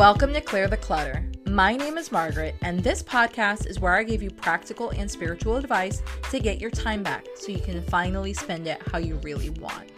[0.00, 1.30] Welcome to Clear the Clutter.
[1.44, 5.56] My name is Margaret, and this podcast is where I give you practical and spiritual
[5.56, 9.50] advice to get your time back so you can finally spend it how you really
[9.50, 9.90] want.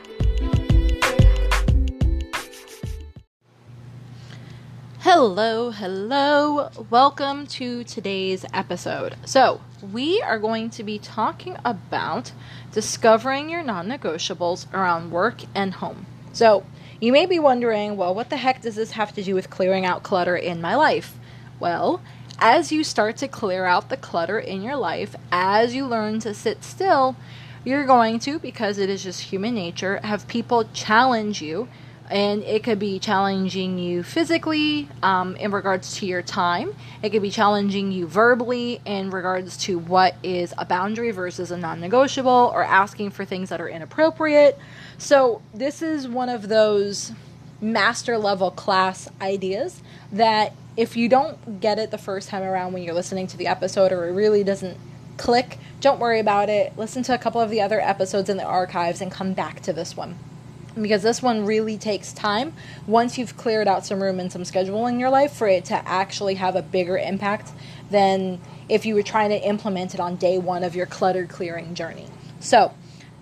[4.98, 6.70] Hello, hello.
[6.90, 9.14] Welcome to today's episode.
[9.24, 9.60] So,
[9.92, 12.32] we are going to be talking about
[12.72, 16.06] discovering your non negotiables around work and home.
[16.32, 16.64] So,
[17.02, 19.84] you may be wondering, well, what the heck does this have to do with clearing
[19.84, 21.18] out clutter in my life?
[21.58, 22.00] Well,
[22.38, 26.32] as you start to clear out the clutter in your life, as you learn to
[26.32, 27.16] sit still,
[27.64, 31.66] you're going to, because it is just human nature, have people challenge you.
[32.10, 36.74] And it could be challenging you physically um, in regards to your time.
[37.02, 41.56] It could be challenging you verbally in regards to what is a boundary versus a
[41.56, 44.58] non negotiable, or asking for things that are inappropriate.
[44.98, 47.12] So, this is one of those
[47.60, 52.82] master level class ideas that if you don't get it the first time around when
[52.82, 54.76] you're listening to the episode or it really doesn't
[55.16, 56.76] click, don't worry about it.
[56.76, 59.72] Listen to a couple of the other episodes in the archives and come back to
[59.72, 60.18] this one.
[60.80, 62.54] Because this one really takes time
[62.86, 65.88] once you've cleared out some room and some schedule in your life for it to
[65.88, 67.52] actually have a bigger impact
[67.90, 71.74] than if you were trying to implement it on day one of your clutter clearing
[71.74, 72.06] journey.
[72.40, 72.72] So,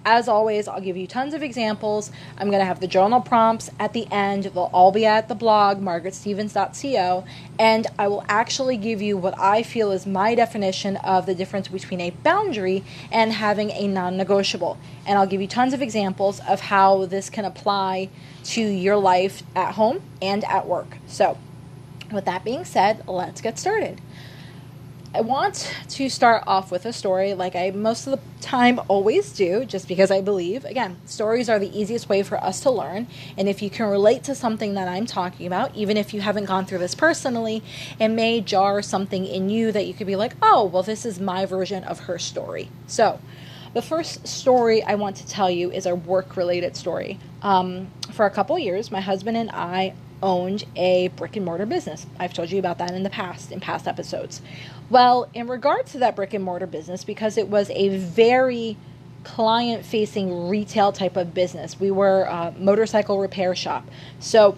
[0.05, 2.11] as always, I'll give you tons of examples.
[2.39, 4.45] I'm going to have the journal prompts at the end.
[4.45, 7.25] They'll all be at the blog, margaretstevens.co,
[7.59, 11.69] and I will actually give you what I feel is my definition of the difference
[11.69, 14.79] between a boundary and having a non negotiable.
[15.07, 18.09] And I'll give you tons of examples of how this can apply
[18.45, 20.97] to your life at home and at work.
[21.07, 21.37] So,
[22.11, 24.01] with that being said, let's get started.
[25.13, 29.33] I want to start off with a story like I most of the time always
[29.33, 33.09] do, just because I believe, again, stories are the easiest way for us to learn.
[33.37, 36.45] And if you can relate to something that I'm talking about, even if you haven't
[36.45, 37.61] gone through this personally,
[37.99, 41.19] it may jar something in you that you could be like, oh, well, this is
[41.19, 42.71] my version of her story.
[42.87, 43.19] So,
[43.75, 47.19] the first story I want to tell you is a work related story.
[47.43, 52.07] Um, for a couple years, my husband and I owned a brick and mortar business.
[52.19, 54.43] I've told you about that in the past, in past episodes.
[54.89, 58.77] Well, in regards to that brick and mortar business, because it was a very
[59.25, 63.87] client facing retail type of business, we were a motorcycle repair shop.
[64.19, 64.57] So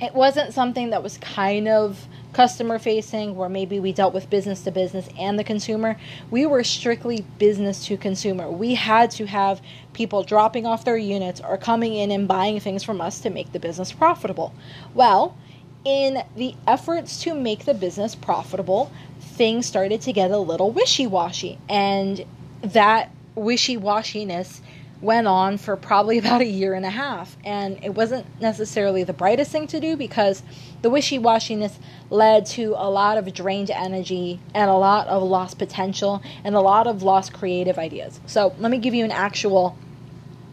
[0.00, 4.62] it wasn't something that was kind of customer facing where maybe we dealt with business
[4.62, 5.96] to business and the consumer
[6.30, 8.50] we were strictly business to consumer.
[8.50, 9.62] We had to have
[9.92, 13.52] people dropping off their units or coming in and buying things from us to make
[13.52, 14.54] the business profitable.
[14.94, 15.36] Well
[15.84, 18.90] in the efforts to make the business profitable
[19.20, 22.24] things started to get a little wishy-washy and
[22.62, 24.60] that wishy-washiness
[25.04, 27.36] went on for probably about a year and a half.
[27.44, 30.42] And it wasn't necessarily the brightest thing to do because
[30.82, 31.76] the wishy washiness
[32.10, 36.60] led to a lot of drained energy and a lot of lost potential and a
[36.60, 38.20] lot of lost creative ideas.
[38.26, 39.76] So, let me give you an actual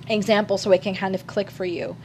[0.07, 1.95] example so it can kind of click for you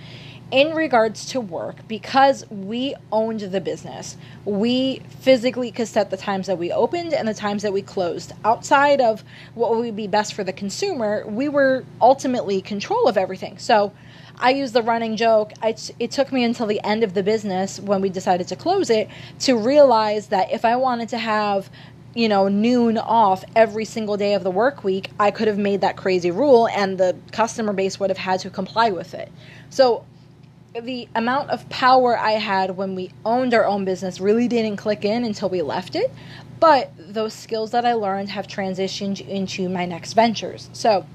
[0.50, 6.46] in regards to work, because we owned the business, we physically could set the times
[6.46, 8.32] that we opened and the times that we closed.
[8.44, 9.24] Outside of
[9.54, 13.58] what would be best for the consumer, we were ultimately control of everything.
[13.58, 13.92] So
[14.38, 15.52] I use the running joke.
[15.62, 19.08] it took me until the end of the business when we decided to close it
[19.40, 21.70] to realize that if I wanted to have
[22.14, 25.82] you know, noon off every single day of the work week, I could have made
[25.82, 29.30] that crazy rule and the customer base would have had to comply with it.
[29.68, 30.06] So
[30.80, 35.04] the amount of power I had when we owned our own business really didn't click
[35.04, 36.10] in until we left it.
[36.58, 40.70] But those skills that I learned have transitioned into my next ventures.
[40.72, 41.06] So,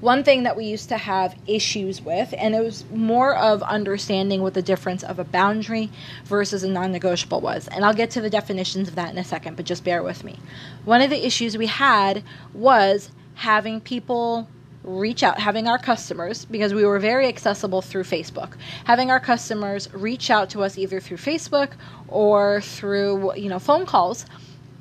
[0.00, 4.42] one thing that we used to have issues with, and it was more of understanding
[4.42, 5.90] what the difference of a boundary
[6.24, 7.66] versus a non negotiable was.
[7.66, 10.22] And I'll get to the definitions of that in a second, but just bear with
[10.22, 10.38] me.
[10.84, 12.22] One of the issues we had
[12.54, 14.48] was having people
[14.88, 18.54] reach out, having our customers, because we were very accessible through Facebook,
[18.84, 21.72] having our customers reach out to us either through Facebook
[22.08, 24.24] or through, you know, phone calls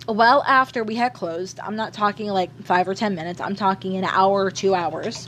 [0.08, 1.60] well after we had closed.
[1.60, 5.28] I'm not talking like five or 10 minutes, I'm talking an hour or two hours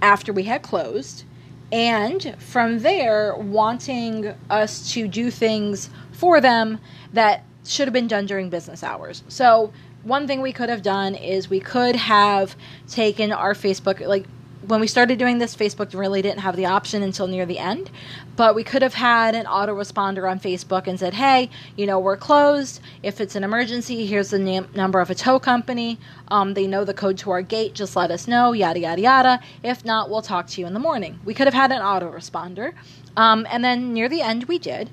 [0.00, 1.24] after we had closed.
[1.72, 6.78] And from there, wanting us to do things for them
[7.14, 9.22] that should have been done during business hours.
[9.28, 9.72] So
[10.04, 12.56] one thing we could have done is we could have
[12.88, 14.26] taken our Facebook, like
[14.66, 17.90] when we started doing this, Facebook really didn't have the option until near the end.
[18.36, 22.16] But we could have had an autoresponder on Facebook and said, hey, you know, we're
[22.16, 22.80] closed.
[23.02, 25.98] If it's an emergency, here's the name, number of a tow company.
[26.28, 27.74] Um, they know the code to our gate.
[27.74, 29.40] Just let us know, yada, yada, yada.
[29.62, 31.18] If not, we'll talk to you in the morning.
[31.24, 32.72] We could have had an autoresponder.
[33.16, 34.90] Um, and then near the end, we did.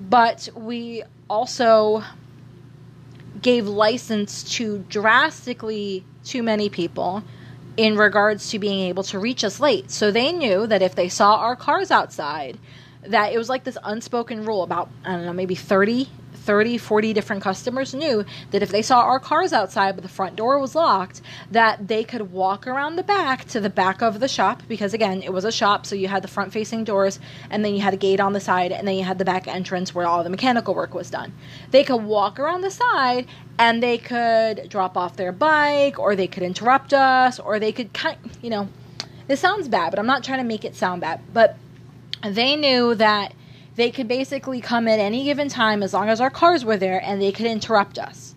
[0.00, 2.02] But we also
[3.42, 7.22] gave license to drastically too many people
[7.76, 9.90] in regards to being able to reach us late.
[9.90, 12.58] So they knew that if they saw our cars outside,
[13.06, 16.08] that it was like this unspoken rule about, I don't know, maybe 30
[16.42, 20.36] 30, 40 different customers knew that if they saw our cars outside but the front
[20.36, 24.28] door was locked, that they could walk around the back to the back of the
[24.28, 27.64] shop because again, it was a shop, so you had the front facing doors and
[27.64, 29.94] then you had a gate on the side and then you had the back entrance
[29.94, 31.32] where all the mechanical work was done.
[31.70, 33.26] They could walk around the side
[33.58, 37.92] and they could drop off their bike or they could interrupt us or they could
[37.92, 38.68] kind, you know,
[39.28, 41.56] this sounds bad, but I'm not trying to make it sound bad, but
[42.22, 43.32] they knew that
[43.76, 47.02] they could basically come at any given time as long as our cars were there
[47.02, 48.34] and they could interrupt us.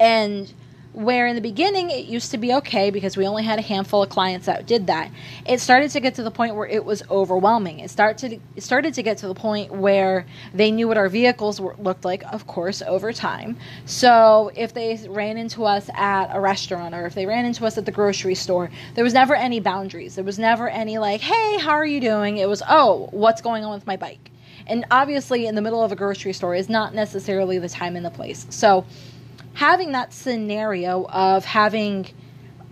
[0.00, 0.52] And
[0.92, 4.02] where in the beginning it used to be okay because we only had a handful
[4.02, 5.10] of clients that did that
[5.46, 7.78] it started to get to the point where it was overwhelming.
[7.78, 11.08] It started to it started to get to the point where they knew what our
[11.08, 13.58] vehicles were, looked like of course over time.
[13.84, 17.78] So if they ran into us at a restaurant or if they ran into us
[17.78, 20.16] at the grocery store there was never any boundaries.
[20.16, 22.38] There was never any like hey how are you doing?
[22.38, 24.30] It was oh what's going on with my bike
[24.68, 28.04] and obviously, in the middle of a grocery store is not necessarily the time and
[28.04, 28.46] the place.
[28.50, 28.84] So,
[29.54, 32.08] having that scenario of having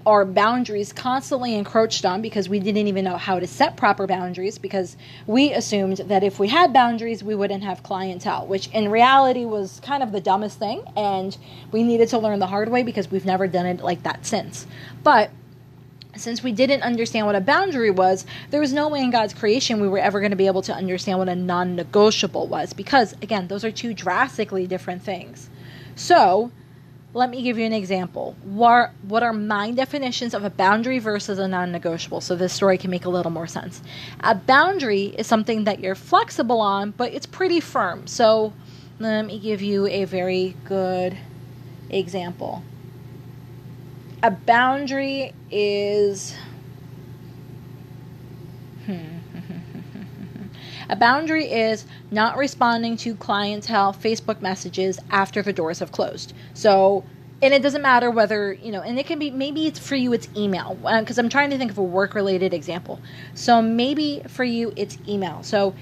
[0.07, 4.57] our boundaries constantly encroached on because we didn't even know how to set proper boundaries
[4.57, 4.97] because
[5.27, 9.81] we assumed that if we had boundaries we wouldn't have clientele which in reality was
[9.81, 11.37] kind of the dumbest thing and
[11.73, 14.65] we needed to learn the hard way because we've never done it like that since
[15.03, 15.29] but
[16.21, 19.81] since we didn't understand what a boundary was, there was no way in God's creation
[19.81, 23.13] we were ever going to be able to understand what a non negotiable was because,
[23.23, 25.49] again, those are two drastically different things.
[25.95, 26.51] So,
[27.15, 28.37] let me give you an example.
[28.43, 32.21] What, what are my definitions of a boundary versus a non negotiable?
[32.21, 33.83] So, this story can make a little more sense.
[34.21, 38.07] A boundary is something that you're flexible on, but it's pretty firm.
[38.07, 38.53] So,
[38.99, 41.17] let me give you a very good
[41.91, 42.63] example
[44.27, 46.35] a boundary is
[50.91, 56.33] a boundary is not responding to clientele Facebook messages after the doors have closed.
[56.55, 57.05] So,
[57.41, 60.13] and it doesn't matter whether, you know, and it can be maybe it's for you
[60.13, 63.01] it's email because uh, I'm trying to think of a work related example.
[63.35, 65.45] So, maybe for you it's email.
[65.45, 65.73] So,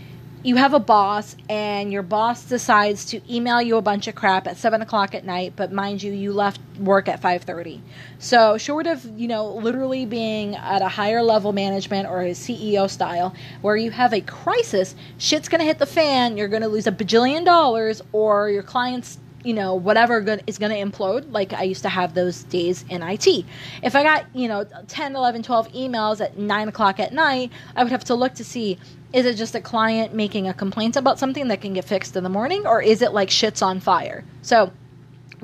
[0.45, 4.47] you have a boss and your boss decides to email you a bunch of crap
[4.47, 7.81] at 7 o'clock at night but mind you you left work at 5.30
[8.19, 12.89] so short of you know literally being at a higher level management or a ceo
[12.89, 16.93] style where you have a crisis shit's gonna hit the fan you're gonna lose a
[16.93, 21.83] bajillion dollars or your clients you know whatever is going to implode like i used
[21.83, 23.45] to have those days in it
[23.83, 27.83] if i got you know 10 11 12 emails at 9 o'clock at night i
[27.83, 28.79] would have to look to see
[29.15, 32.25] is it just a client making a complaint about something that can get fixed in
[32.25, 34.71] the morning or is it like shit's on fire so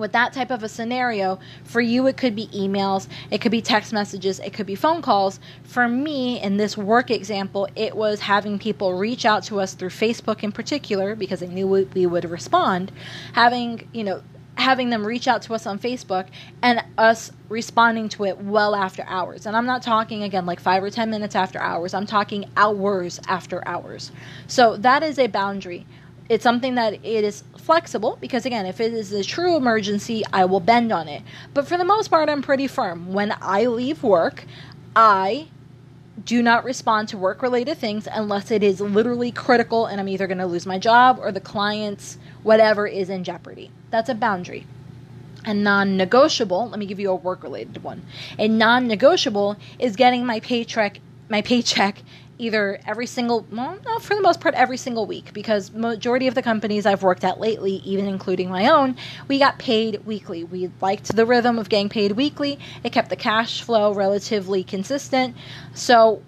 [0.01, 3.61] with that type of a scenario, for you, it could be emails, it could be
[3.61, 5.39] text messages, it could be phone calls.
[5.63, 9.91] For me, in this work example, it was having people reach out to us through
[9.91, 12.91] Facebook in particular because they knew we would respond.
[13.35, 14.23] Having, you know,
[14.57, 16.27] having them reach out to us on Facebook
[16.63, 19.47] and us responding to it well after hours.
[19.47, 23.21] And I'm not talking again like five or 10 minutes after hours, I'm talking hours
[23.29, 24.13] after hours.
[24.47, 25.87] So that is a boundary.
[26.29, 30.45] It's something that it is flexible because again if it is a true emergency i
[30.45, 31.23] will bend on it
[31.55, 34.45] but for the most part i'm pretty firm when i leave work
[34.97, 35.47] i
[36.25, 40.27] do not respond to work related things unless it is literally critical and i'm either
[40.27, 44.67] going to lose my job or the client's whatever is in jeopardy that's a boundary
[45.45, 48.03] a non negotiable, let me give you a work related one.
[48.39, 51.01] A non negotiable is getting my paycheck
[51.31, 52.03] my paycheck
[52.41, 56.43] either every single well for the most part every single week because majority of the
[56.43, 58.97] companies I've worked at lately even including my own
[59.29, 60.45] we got paid weekly.
[60.45, 62.59] We liked the rhythm of getting paid weekly.
[62.83, 65.37] It kept the cash flow relatively consistent.
[65.75, 66.23] So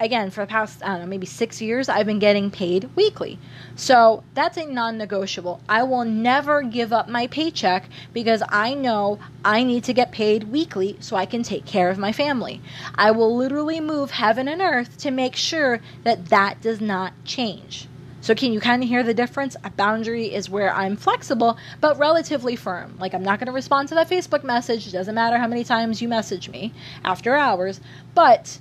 [0.00, 3.38] again, for the past, I don't know, maybe six years, I've been getting paid weekly.
[3.74, 5.60] So that's a non negotiable.
[5.68, 10.44] I will never give up my paycheck because I know I need to get paid
[10.44, 12.60] weekly so I can take care of my family.
[12.94, 17.88] I will literally move heaven and earth to make sure that that does not change.
[18.20, 19.56] So, can you kind of hear the difference?
[19.62, 22.96] A boundary is where I'm flexible, but relatively firm.
[22.98, 24.86] Like, I'm not going to respond to that Facebook message.
[24.88, 26.74] It doesn't matter how many times you message me
[27.04, 27.80] after hours.
[28.14, 28.58] But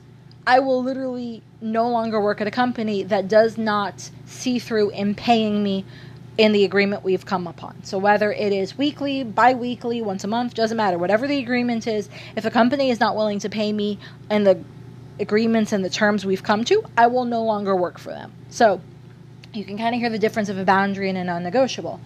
[0.48, 5.14] I will literally no longer work at a company that does not see through in
[5.14, 5.84] paying me
[6.38, 7.84] in the agreement we've come upon.
[7.84, 10.98] So whether it is weekly, bi-weekly, once a month, doesn't matter.
[10.98, 14.00] Whatever the agreement is, if a company is not willing to pay me
[14.32, 14.64] in the
[15.20, 18.32] agreements and the terms we've come to, I will no longer work for them.
[18.50, 18.80] So
[19.54, 22.00] you can kind of hear the difference of a boundary and a non-negotiable.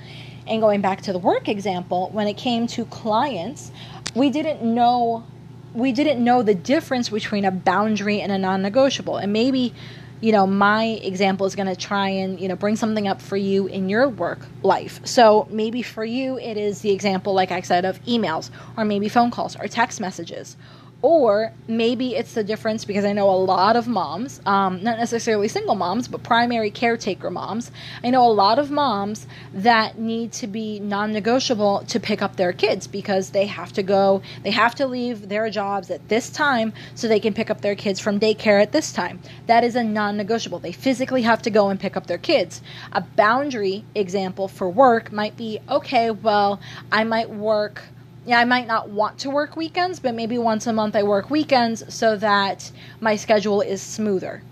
[0.48, 3.72] And going back to the work example, when it came to clients,
[4.16, 5.26] we didn't know
[5.74, 9.18] we didn't know the difference between a boundary and a non-negotiable.
[9.18, 9.74] And maybe
[10.22, 13.36] you know, my example is going to try and, you know, bring something up for
[13.36, 15.02] you in your work life.
[15.04, 19.10] So maybe for you, it is the example, like I said, of emails or maybe
[19.10, 20.56] phone calls or text messages
[21.02, 25.48] or maybe it's the difference because I know a lot of moms, um, not necessarily
[25.48, 27.72] single moms, but primary caretaker moms.
[28.04, 32.36] I know a lot of moms that need to be non negotiable to pick up
[32.36, 36.30] their kids because they have to go, they have to leave their jobs at this
[36.30, 39.20] time so they can pick up their kids from daycare at this time.
[39.48, 40.60] That is a non negotiable.
[40.60, 42.62] They physically have to go and pick up their kids.
[42.92, 46.60] A boundary example for work might be okay, well,
[46.92, 47.84] I might work
[48.26, 51.30] yeah, I might not want to work weekends, but maybe once a month I work
[51.30, 54.44] weekends so that my schedule is smoother.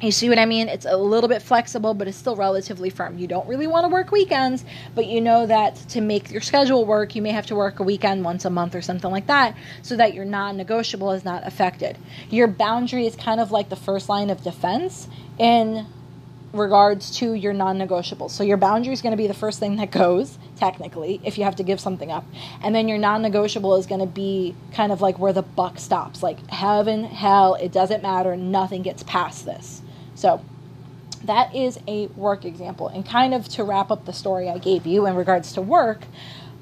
[0.00, 0.68] You see what I mean?
[0.68, 3.18] It's a little bit flexible, but it's still relatively firm.
[3.18, 4.62] You don't really want to work weekends,
[4.94, 7.82] but you know that to make your schedule work, you may have to work a
[7.82, 11.46] weekend once a month or something like that so that your non negotiable is not
[11.46, 11.96] affected.
[12.28, 15.86] Your boundary is kind of like the first line of defense in
[16.52, 18.28] regards to your non negotiable.
[18.28, 21.44] So your boundary is going to be the first thing that goes, technically, if you
[21.44, 22.24] have to give something up.
[22.62, 25.78] And then your non negotiable is going to be kind of like where the buck
[25.78, 29.82] stops like heaven, hell, it doesn't matter, nothing gets past this.
[30.14, 30.42] So
[31.24, 32.88] that is a work example.
[32.88, 36.04] And kind of to wrap up the story I gave you in regards to work,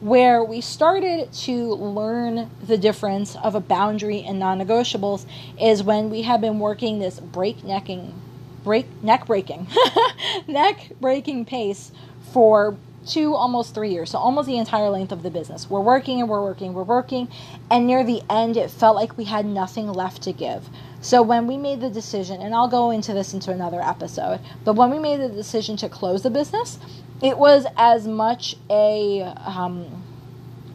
[0.01, 5.25] where we started to learn the difference of a boundary and non negotiables
[5.59, 8.21] is when we have been working this breaknecking
[8.65, 9.67] break neck breaking
[10.49, 11.93] neck breaking pace
[12.33, 15.69] for two almost three years so almost the entire length of the business.
[15.69, 17.29] We're working and we're working we're working
[17.71, 20.69] and near the end it felt like we had nothing left to give.
[21.01, 24.75] So when we made the decision and i'll go into this into another episode but
[24.75, 26.79] when we made the decision to close the business
[27.23, 30.05] it was as much a um,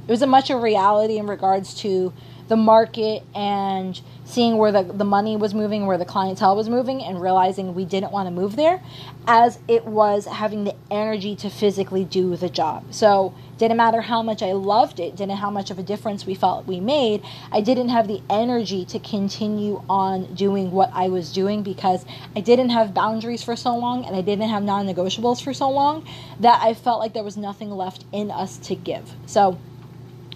[0.07, 2.13] it was a much a reality in regards to
[2.47, 7.03] the market and seeing where the, the money was moving, where the clientele was moving,
[7.03, 8.81] and realizing we didn't want to move there,
[9.27, 12.93] as it was having the energy to physically do the job.
[12.93, 16.35] So, didn't matter how much I loved it, didn't how much of a difference we
[16.35, 21.33] felt we made, I didn't have the energy to continue on doing what I was
[21.33, 22.05] doing because
[22.35, 25.69] I didn't have boundaries for so long and I didn't have non negotiables for so
[25.69, 26.07] long
[26.39, 29.11] that I felt like there was nothing left in us to give.
[29.25, 29.57] So,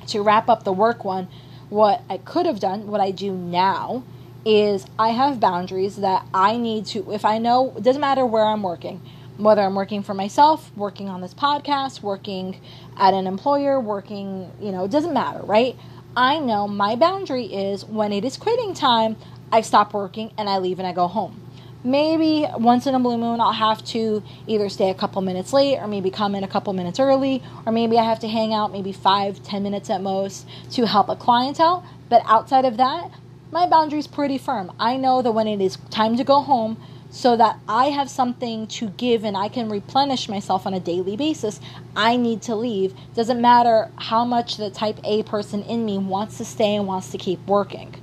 [0.08, 1.30] to wrap up the work one,
[1.70, 4.04] what I could have done, what I do now,
[4.46, 8.46] is I have boundaries that I need to, if I know, it doesn't matter where
[8.46, 9.02] I'm working,
[9.38, 12.60] whether I'm working for myself, working on this podcast, working
[12.98, 15.76] at an employer, working, you know, it doesn't matter, right?
[16.16, 19.16] I know my boundary is when it is quitting time,
[19.52, 21.40] I stop working and I leave and I go home
[21.84, 25.78] maybe once in a blue moon I'll have to either stay a couple minutes late
[25.78, 28.72] or maybe come in a couple minutes early or maybe I have to hang out
[28.72, 31.84] maybe five, ten minutes at most to help a client out.
[32.10, 33.12] But outside of that,
[33.52, 34.72] my boundary's pretty firm.
[34.80, 36.78] I know that when it is time to go home,
[37.14, 41.16] so that I have something to give and I can replenish myself on a daily
[41.16, 41.60] basis,
[41.96, 42.96] I need to leave.
[43.14, 47.12] Doesn't matter how much the type A person in me wants to stay and wants
[47.12, 47.94] to keep working.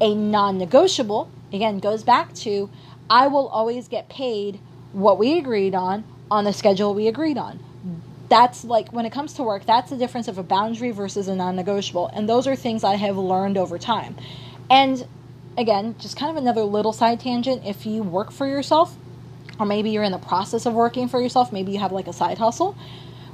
[0.00, 2.70] A non negotiable, again, goes back to
[3.08, 4.60] I will always get paid
[4.92, 7.60] what we agreed on on the schedule we agreed on.
[8.28, 11.36] That's like when it comes to work, that's the difference of a boundary versus a
[11.36, 12.08] non negotiable.
[12.08, 14.16] And those are things I have learned over time.
[14.70, 15.06] And
[15.58, 18.96] again, just kind of another little side tangent if you work for yourself,
[19.58, 22.12] or maybe you're in the process of working for yourself, maybe you have like a
[22.12, 22.76] side hustle.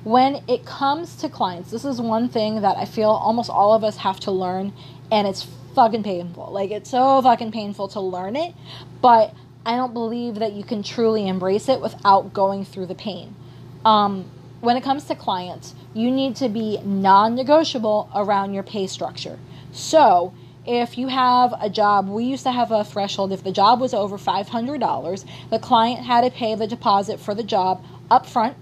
[0.02, 3.84] When it comes to clients, this is one thing that I feel almost all of
[3.84, 4.72] us have to learn,
[5.12, 6.50] and it's fucking painful.
[6.50, 8.54] Like, it's so fucking painful to learn it,
[9.02, 9.34] but
[9.70, 13.36] I don't believe that you can truly embrace it without going through the pain.
[13.84, 14.28] Um,
[14.60, 19.38] when it comes to clients, you need to be non negotiable around your pay structure.
[19.70, 20.34] So,
[20.66, 23.32] if you have a job, we used to have a threshold.
[23.32, 27.44] If the job was over $500, the client had to pay the deposit for the
[27.44, 28.56] job up front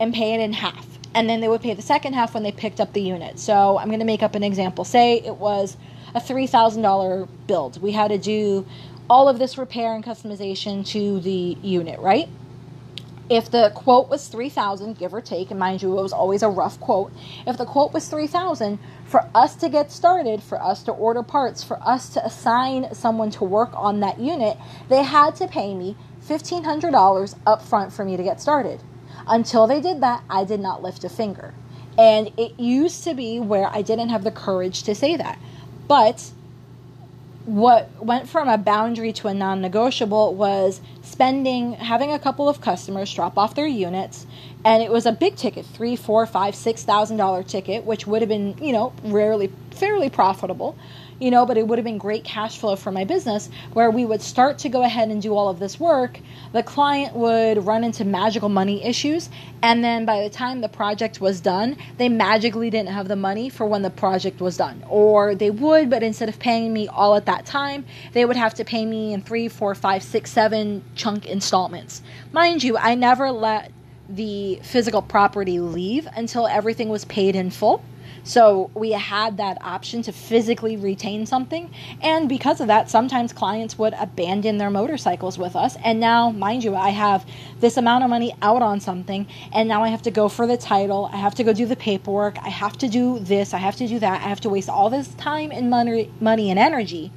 [0.00, 0.86] and pay it in half.
[1.14, 3.38] And then they would pay the second half when they picked up the unit.
[3.38, 4.86] So I'm going to make up an example.
[4.86, 5.76] Say it was
[6.14, 7.82] a $3,000 build.
[7.82, 8.64] We had to do
[9.08, 12.28] all of this repair and customization to the unit, right?
[13.30, 16.48] if the quote was 3000 give or take and mind you it was always a
[16.48, 17.10] rough quote
[17.46, 21.64] if the quote was 3000 for us to get started for us to order parts
[21.64, 24.58] for us to assign someone to work on that unit
[24.90, 25.96] they had to pay me
[26.28, 28.82] $1500 up front for me to get started.
[29.26, 31.54] Until they did that i did not lift a finger.
[31.96, 35.38] And it used to be where i didn't have the courage to say that.
[35.86, 36.30] But
[37.46, 43.12] what went from a boundary to a non-negotiable was spending having a couple of customers
[43.12, 44.26] drop off their units
[44.64, 48.22] and it was a big ticket three four five six thousand dollar ticket which would
[48.22, 50.76] have been you know rarely fairly profitable
[51.20, 54.04] you know, but it would have been great cash flow for my business where we
[54.04, 56.18] would start to go ahead and do all of this work.
[56.52, 59.30] The client would run into magical money issues,
[59.62, 63.48] and then by the time the project was done, they magically didn't have the money
[63.48, 64.84] for when the project was done.
[64.88, 68.54] Or they would, but instead of paying me all at that time, they would have
[68.54, 72.02] to pay me in three, four, five, six, seven chunk installments.
[72.32, 73.72] Mind you, I never let
[74.08, 77.82] the physical property leave until everything was paid in full.
[78.26, 81.70] So we had that option to physically retain something.
[82.00, 85.76] And because of that, sometimes clients would abandon their motorcycles with us.
[85.84, 87.26] And now, mind you, I have
[87.60, 89.26] this amount of money out on something.
[89.52, 91.10] And now I have to go for the title.
[91.12, 92.38] I have to go do the paperwork.
[92.38, 93.52] I have to do this.
[93.52, 94.22] I have to do that.
[94.22, 97.12] I have to waste all this time and money, money and energy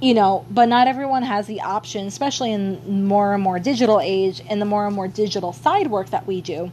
[0.00, 4.42] you know, but not everyone has the option, especially in more and more digital age
[4.48, 6.72] and the more and more digital side work that we do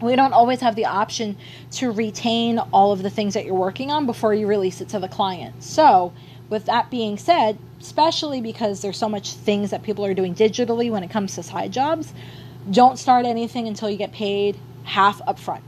[0.00, 1.36] we don't always have the option
[1.72, 4.98] to retain all of the things that you're working on before you release it to
[4.98, 5.62] the client.
[5.62, 6.12] So,
[6.48, 10.90] with that being said, especially because there's so much things that people are doing digitally
[10.90, 12.12] when it comes to side jobs,
[12.70, 15.62] don't start anything until you get paid half upfront.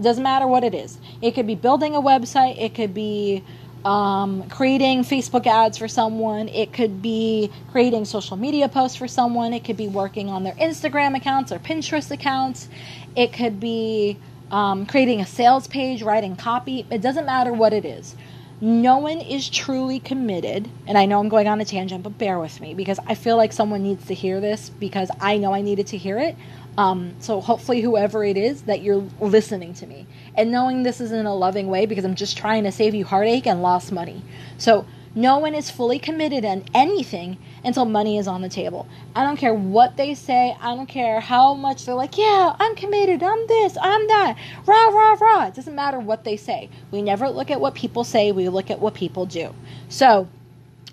[0.00, 0.98] Doesn't matter what it is.
[1.22, 3.44] It could be building a website, it could be
[3.84, 9.52] um, creating Facebook ads for someone, it could be creating social media posts for someone,
[9.52, 12.68] it could be working on their Instagram accounts or Pinterest accounts,
[13.14, 14.16] it could be
[14.50, 16.86] um, creating a sales page, writing copy.
[16.90, 18.14] It doesn't matter what it is.
[18.60, 22.38] No one is truly committed, and I know I'm going on a tangent, but bear
[22.38, 25.60] with me because I feel like someone needs to hear this because I know I
[25.60, 26.36] needed to hear it.
[26.78, 31.12] Um, so hopefully, whoever it is, that you're listening to me and knowing this is
[31.12, 34.22] in a loving way because I'm just trying to save you heartache and lost money.
[34.58, 38.88] So no one is fully committed on anything until money is on the table.
[39.14, 40.56] I don't care what they say.
[40.60, 43.22] I don't care how much they're like, yeah, I'm committed.
[43.22, 43.76] I'm this.
[43.80, 44.36] I'm that.
[44.66, 45.46] Rah, rah, rah.
[45.46, 46.68] It doesn't matter what they say.
[46.90, 48.32] We never look at what people say.
[48.32, 49.54] We look at what people do.
[49.88, 50.28] So,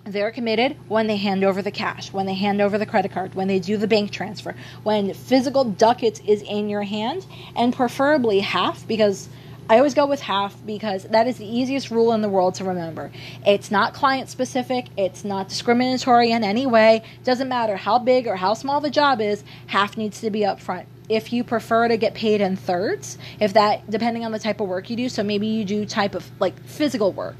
[0.06, 3.36] they're committed when they hand over the cash, when they hand over the credit card,
[3.36, 8.40] when they do the bank transfer, when physical ducats is in your hand, and preferably
[8.40, 9.30] half because
[9.70, 12.66] I always go with half because that is the easiest rule in the world to
[12.66, 13.12] remember.
[13.46, 17.04] It's not client specific, it's not discriminatory in any way.
[17.24, 20.88] Doesn't matter how big or how small the job is, half needs to be upfront.
[21.08, 24.68] If you prefer to get paid in thirds, if that depending on the type of
[24.68, 27.38] work you do, so maybe you do type of like physical work.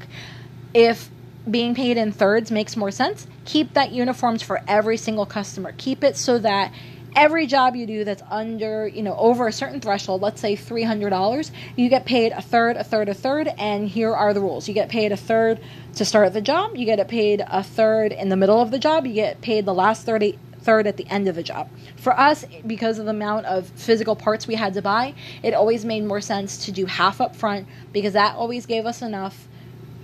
[0.72, 1.10] If
[1.50, 5.72] being paid in thirds makes more sense, keep that uniforms for every single customer.
[5.76, 6.72] Keep it so that
[7.16, 11.50] every job you do that's under, you know, over a certain threshold, let's say $300,
[11.76, 14.68] you get paid a third, a third, a third, and here are the rules.
[14.68, 15.60] You get paid a third
[15.96, 19.06] to start the job, you get paid a third in the middle of the job,
[19.06, 21.68] you get paid the last 30 third at the end of the job.
[21.96, 25.84] For us, because of the amount of physical parts we had to buy, it always
[25.84, 29.48] made more sense to do half up front because that always gave us enough.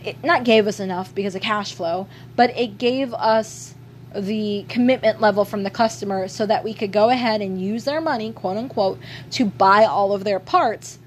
[0.05, 2.07] It not gave us enough because of cash flow,
[2.37, 3.75] but it gave us
[4.15, 8.01] the commitment level from the customer so that we could go ahead and use their
[8.01, 8.99] money, quote unquote,
[9.33, 10.99] to buy all of their parts.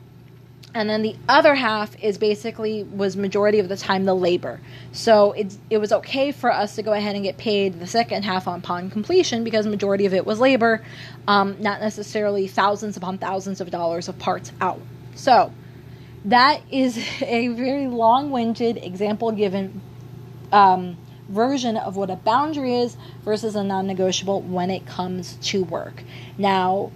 [0.73, 4.61] And then the other half is basically was majority of the time the labor.
[4.93, 8.23] So it it was okay for us to go ahead and get paid the second
[8.23, 10.81] half upon completion because majority of it was labor,
[11.27, 14.79] um, not necessarily thousands upon thousands of dollars of parts out.
[15.15, 15.51] So
[16.25, 19.81] that is a very long-winded example given
[20.51, 20.97] um,
[21.29, 26.03] version of what a boundary is versus a non negotiable when it comes to work.
[26.37, 26.91] Now,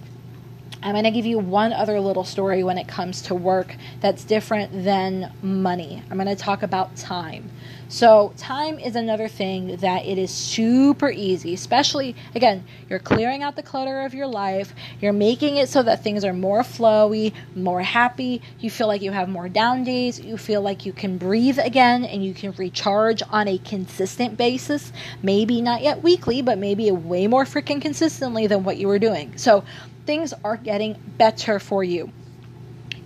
[0.86, 4.24] I'm going to give you one other little story when it comes to work that's
[4.24, 6.04] different than money.
[6.12, 7.50] I'm going to talk about time.
[7.88, 13.56] So, time is another thing that it is super easy, especially again, you're clearing out
[13.56, 17.82] the clutter of your life, you're making it so that things are more flowy, more
[17.82, 21.58] happy, you feel like you have more down days, you feel like you can breathe
[21.58, 24.92] again and you can recharge on a consistent basis,
[25.24, 29.36] maybe not yet weekly, but maybe way more freaking consistently than what you were doing.
[29.38, 29.64] So,
[30.06, 32.12] things are getting better for you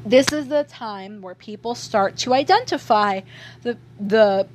[0.06, 3.22] this is the time where people start to identify
[3.64, 4.48] the the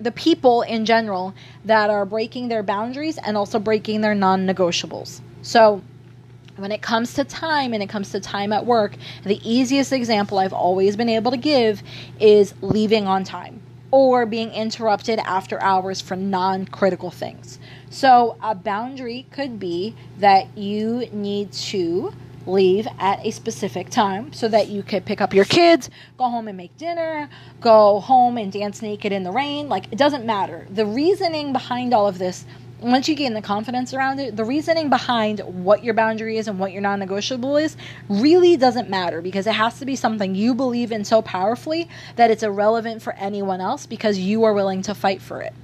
[0.00, 1.34] the people in general
[1.64, 5.20] that are breaking their boundaries and also breaking their non negotiables.
[5.42, 5.82] So,
[6.56, 10.38] when it comes to time and it comes to time at work, the easiest example
[10.38, 11.82] I've always been able to give
[12.18, 13.60] is leaving on time
[13.90, 17.58] or being interrupted after hours for non critical things.
[17.90, 22.12] So, a boundary could be that you need to
[22.46, 26.48] leave at a specific time so that you could pick up your kids, go home
[26.48, 27.28] and make dinner,
[27.60, 29.68] go home and dance naked in the rain.
[29.68, 30.66] Like, it doesn't matter.
[30.70, 32.44] The reasoning behind all of this
[32.80, 36.58] once you gain the confidence around it, the reasoning behind what your boundary is and
[36.58, 37.76] what your non negotiable is
[38.08, 42.30] really doesn't matter because it has to be something you believe in so powerfully that
[42.30, 45.54] it's irrelevant for anyone else because you are willing to fight for it.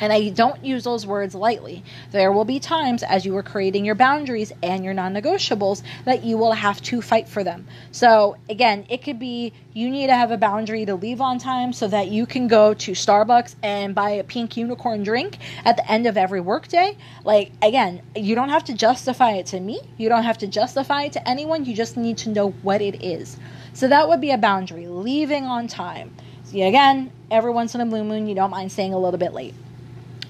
[0.00, 1.84] And I don't use those words lightly.
[2.10, 6.24] There will be times as you are creating your boundaries and your non negotiables that
[6.24, 7.66] you will have to fight for them.
[7.92, 11.74] So, again, it could be you need to have a boundary to leave on time
[11.74, 15.36] so that you can go to Starbucks and buy a pink unicorn drink
[15.66, 16.96] at the end of every workday.
[17.24, 21.02] Like, again, you don't have to justify it to me, you don't have to justify
[21.02, 21.66] it to anyone.
[21.66, 23.36] You just need to know what it is.
[23.74, 26.14] So, that would be a boundary, leaving on time.
[26.44, 29.34] See, again, every once in a blue moon, you don't mind staying a little bit
[29.34, 29.54] late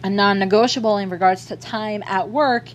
[0.02, 2.68] a non negotiable in regards to time at work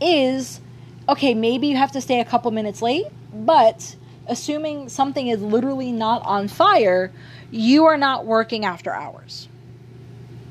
[0.00, 0.60] is
[1.08, 3.96] okay, maybe you have to stay a couple minutes late, but
[4.28, 7.12] assuming something is literally not on fire,
[7.50, 9.48] you are not working after hours.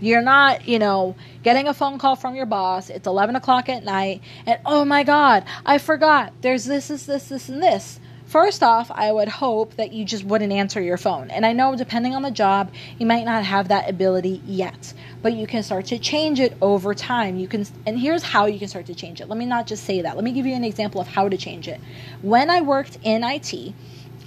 [0.01, 2.89] You're not, you know, getting a phone call from your boss.
[2.89, 6.33] It's 11 o'clock at night, and oh my God, I forgot.
[6.41, 7.99] There's this, this, this, this, and this.
[8.29, 11.31] First off, I would hope that you just wouldn't answer your phone.
[11.31, 15.33] And I know depending on the job, you might not have that ability yet, but
[15.33, 17.37] you can start to change it over time.
[17.37, 19.29] You can and here's how you can start to change it.
[19.29, 20.15] Let me not just say that.
[20.15, 21.81] Let me give you an example of how to change it.
[22.21, 23.73] When I worked in IT,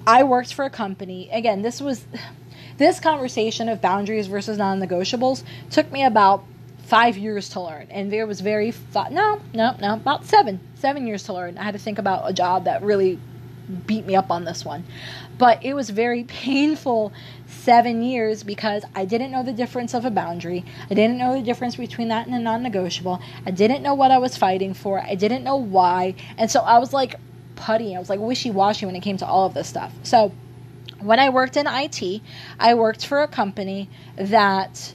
[0.05, 1.31] I worked for a company.
[1.31, 2.05] Again, this was
[2.79, 6.43] this conversation of boundaries versus non-negotiables took me about
[6.79, 11.23] five years to learn and there was very no no no about seven seven years
[11.23, 13.19] to learn i had to think about a job that really
[13.87, 14.85] beat me up on this one.
[15.39, 17.13] But it was very painful
[17.47, 20.65] seven years because I didn't know the difference of a boundary.
[20.91, 23.21] I didn't know the difference between that and a non negotiable.
[23.47, 25.01] I didn't know what I was fighting for.
[25.01, 26.15] I didn't know why.
[26.37, 27.17] And so I was like
[27.57, 27.95] putty.
[27.97, 29.93] I was like wishy washy when it came to all of this stuff.
[30.03, 30.33] So
[31.01, 32.23] when I worked in IT,
[32.59, 34.95] I worked for a company that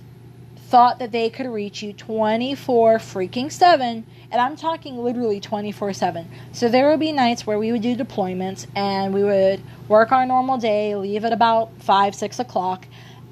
[0.67, 6.27] thought that they could reach you 24 freaking 7 and I'm talking literally 24 7.
[6.51, 10.25] So there would be nights where we would do deployments and we would work our
[10.25, 12.85] normal day, leave at about 5, 6 o'clock,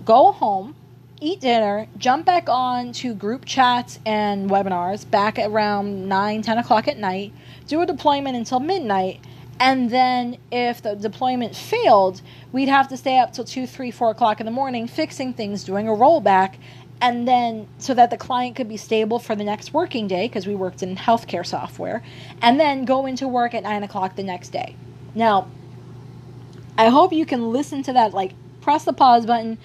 [0.05, 0.75] go home,
[1.19, 6.87] eat dinner, jump back on to group chats and webinars back around 9, 10 o'clock
[6.87, 7.33] at night,
[7.67, 9.19] do a deployment until midnight.
[9.57, 12.21] And then, if the deployment failed,
[12.51, 15.63] we'd have to stay up till 2, 3, 4 o'clock in the morning fixing things,
[15.63, 16.55] doing a rollback,
[17.01, 20.47] and then so that the client could be stable for the next working day because
[20.47, 22.03] we worked in healthcare software
[22.41, 24.75] and then go into work at 9 o'clock the next day.
[25.13, 25.47] Now
[26.77, 29.57] i hope you can listen to that like press the pause button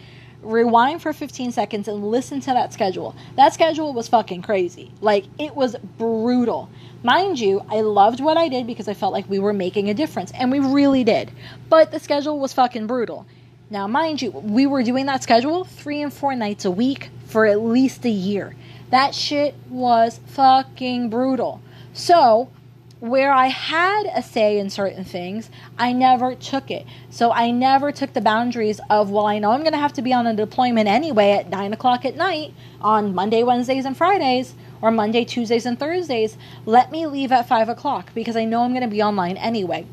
[0.42, 3.14] rewind for 15 seconds and listen to that schedule.
[3.36, 4.90] That schedule was fucking crazy.
[5.00, 6.70] Like it was brutal.
[7.02, 9.94] Mind you i loved what i did because i felt like we were making a
[9.94, 11.30] difference and we really did.
[11.68, 13.26] But the schedule was fucking brutal
[13.70, 17.46] now, mind you, we were doing that schedule three and four nights a week for
[17.46, 18.56] at least a year.
[18.90, 21.62] That shit was fucking brutal.
[21.92, 22.50] So,
[22.98, 26.84] where I had a say in certain things, I never took it.
[27.10, 30.02] So I never took the boundaries of, well, I know I'm going to have to
[30.02, 34.54] be on a deployment anyway at 9 o'clock at night on Monday, Wednesdays, and Fridays,
[34.82, 36.36] or Monday, Tuesdays, and Thursdays.
[36.66, 39.86] Let me leave at 5 o'clock because I know I'm going to be online anyway.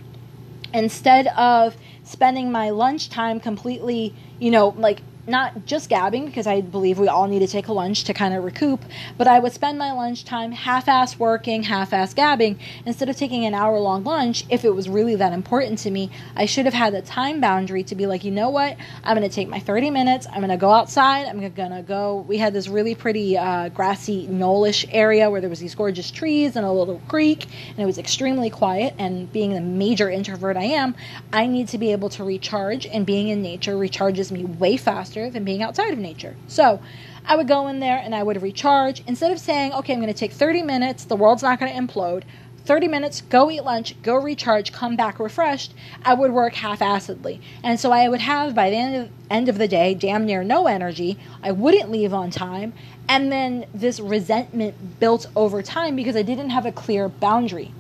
[0.73, 6.97] Instead of spending my lunchtime completely, you know, like not just gabbing because I believe
[6.97, 8.83] we all need to take a lunch to kind of recoup,
[9.17, 12.57] but I would spend my lunchtime half ass working, half ass gabbing.
[12.85, 16.09] Instead of taking an hour long lunch, if it was really that important to me,
[16.35, 18.77] I should have had a time boundary to be like, you know what?
[19.03, 20.27] I'm going to take my 30 minutes.
[20.27, 21.27] I'm going to go outside.
[21.27, 22.25] I'm going to go.
[22.27, 26.55] We had this really pretty uh, grassy, knollish area where there was these gorgeous trees
[26.55, 28.95] and a little creek, and it was extremely quiet.
[28.97, 30.95] And being the major introvert I am,
[31.33, 35.16] I need to be able to recharge, and being in nature recharges me way faster
[35.17, 36.35] faster than being outside of nature.
[36.47, 36.79] So
[37.25, 39.03] I would go in there and I would recharge.
[39.07, 41.79] Instead of saying, okay, I'm going to take 30 minutes, the world's not going to
[41.79, 42.23] implode,
[42.65, 47.39] 30 minutes, go eat lunch, go recharge, come back refreshed, I would work half acidly.
[47.63, 50.43] And so I would have, by the end of, end of the day, damn near
[50.43, 51.17] no energy.
[51.41, 52.73] I wouldn't leave on time.
[53.07, 57.71] And then this resentment built over time because I didn't have a clear boundary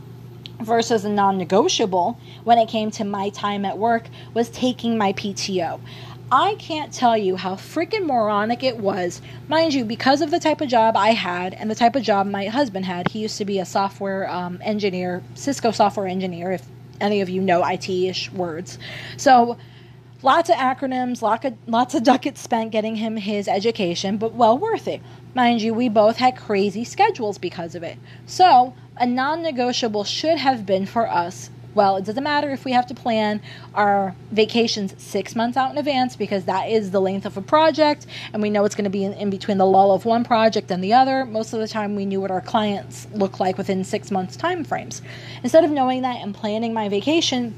[0.61, 5.13] versus a non negotiable when it came to my time at work was taking my
[5.13, 5.79] PTO.
[6.31, 9.21] I can't tell you how freaking moronic it was.
[9.47, 12.27] Mind you, because of the type of job I had and the type of job
[12.27, 16.65] my husband had, he used to be a software um, engineer, Cisco software engineer, if
[16.99, 18.77] any of you know IT ish words.
[19.15, 19.57] So,
[20.21, 24.57] lots of acronyms, lots of, lots of ducats spent getting him his education, but well
[24.57, 25.01] worth it.
[25.33, 27.97] Mind you, we both had crazy schedules because of it.
[28.25, 32.71] So, a non negotiable should have been for us well, it doesn't matter if we
[32.71, 33.39] have to plan
[33.75, 38.07] our vacations six months out in advance because that is the length of a project
[38.33, 40.71] and we know it's going to be in, in, between the lull of one project
[40.71, 41.23] and the other.
[41.23, 44.63] Most of the time, we knew what our clients look like within six months' time
[44.63, 45.03] frames.
[45.43, 47.53] Instead of knowing that and planning my vacation,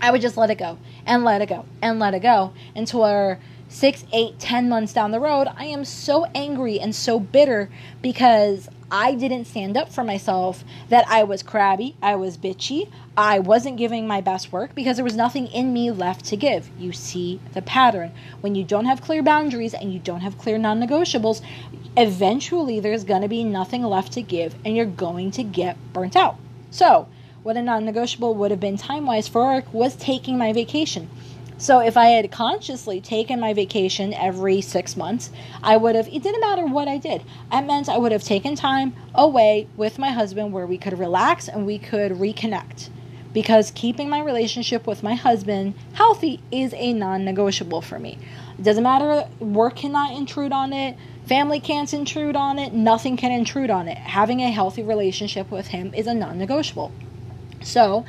[0.00, 3.02] I would just let it go and let it go and let it go until
[3.02, 7.68] our six, eight, ten months down the road, I am so angry and so bitter
[8.00, 13.38] because I didn't stand up for myself, that I was crabby, I was bitchy, I
[13.38, 16.70] wasn't giving my best work because there was nothing in me left to give.
[16.78, 18.12] You see the pattern.
[18.40, 21.42] When you don't have clear boundaries and you don't have clear non negotiables,
[21.96, 26.16] eventually there's going to be nothing left to give and you're going to get burnt
[26.16, 26.36] out.
[26.70, 27.08] So,
[27.42, 31.10] what a non negotiable would have been time wise for work was taking my vacation.
[31.60, 36.22] So if I had consciously taken my vacation every six months, I would have, it
[36.22, 37.24] didn't matter what I did.
[37.52, 41.48] It meant I would have taken time away with my husband where we could relax
[41.48, 42.90] and we could reconnect.
[43.32, 48.18] Because keeping my relationship with my husband healthy is a non negotiable for me.
[48.56, 53.32] It doesn't matter, work cannot intrude on it, family can't intrude on it, nothing can
[53.32, 53.98] intrude on it.
[53.98, 56.92] Having a healthy relationship with him is a non negotiable.
[57.62, 58.04] So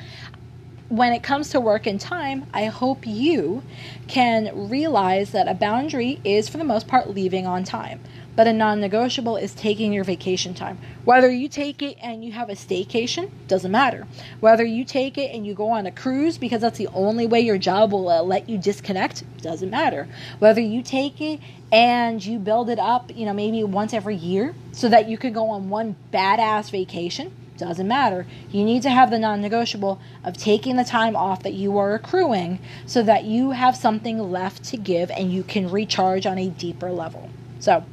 [0.89, 3.61] when it comes to work and time, I hope you
[4.07, 7.99] can realize that a boundary is, for the most part, leaving on time.
[8.35, 10.79] But a non negotiable is taking your vacation time.
[11.05, 14.07] Whether you take it and you have a staycation, doesn't matter.
[14.39, 17.41] Whether you take it and you go on a cruise because that's the only way
[17.41, 20.07] your job will uh, let you disconnect, doesn't matter.
[20.39, 21.39] Whether you take it
[21.71, 25.33] and you build it up, you know, maybe once every year so that you can
[25.33, 28.25] go on one badass vacation, doesn't matter.
[28.49, 31.93] You need to have the non negotiable of taking the time off that you are
[31.93, 36.49] accruing so that you have something left to give and you can recharge on a
[36.49, 37.29] deeper level.
[37.59, 37.83] So,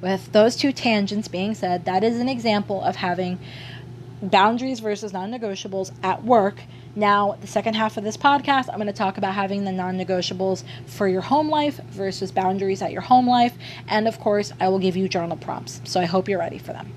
[0.00, 3.38] with those two tangents being said, that is an example of having
[4.22, 6.62] boundaries versus non negotiables at work.
[6.94, 9.96] Now, the second half of this podcast, I'm going to talk about having the non
[9.96, 13.54] negotiables for your home life versus boundaries at your home life.
[13.88, 15.80] And of course, I will give you journal prompts.
[15.84, 16.92] So I hope you're ready for them.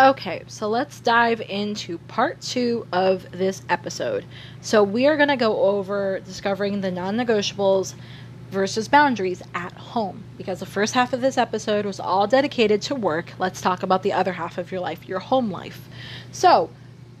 [0.00, 4.24] Okay, so let's dive into part two of this episode.
[4.60, 7.96] So, we are going to go over discovering the non negotiables
[8.52, 12.94] versus boundaries at home because the first half of this episode was all dedicated to
[12.94, 13.32] work.
[13.40, 15.88] Let's talk about the other half of your life, your home life.
[16.30, 16.70] So,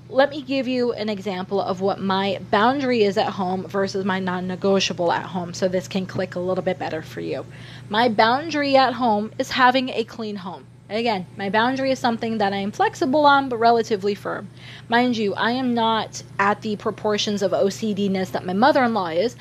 [0.08, 4.20] let me give you an example of what my boundary is at home versus my
[4.20, 7.44] non negotiable at home so this can click a little bit better for you.
[7.88, 10.64] My boundary at home is having a clean home.
[10.90, 14.48] Again, my boundary is something that I am flexible on, but relatively firm.
[14.88, 19.08] Mind you, I am not at the proportions of OCDness that my mother in law
[19.08, 19.36] is.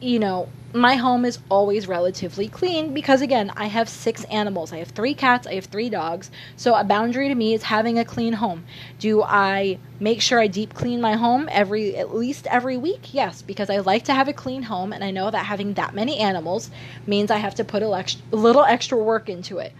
[0.00, 4.70] You know, my home is always relatively clean because, again, I have six animals.
[4.72, 6.30] I have three cats, I have three dogs.
[6.56, 8.64] So, a boundary to me is having a clean home.
[8.98, 13.14] Do I make sure I deep clean my home every, at least every week?
[13.14, 15.94] Yes, because I like to have a clean home, and I know that having that
[15.94, 16.70] many animals
[17.06, 19.72] means I have to put a little extra work into it.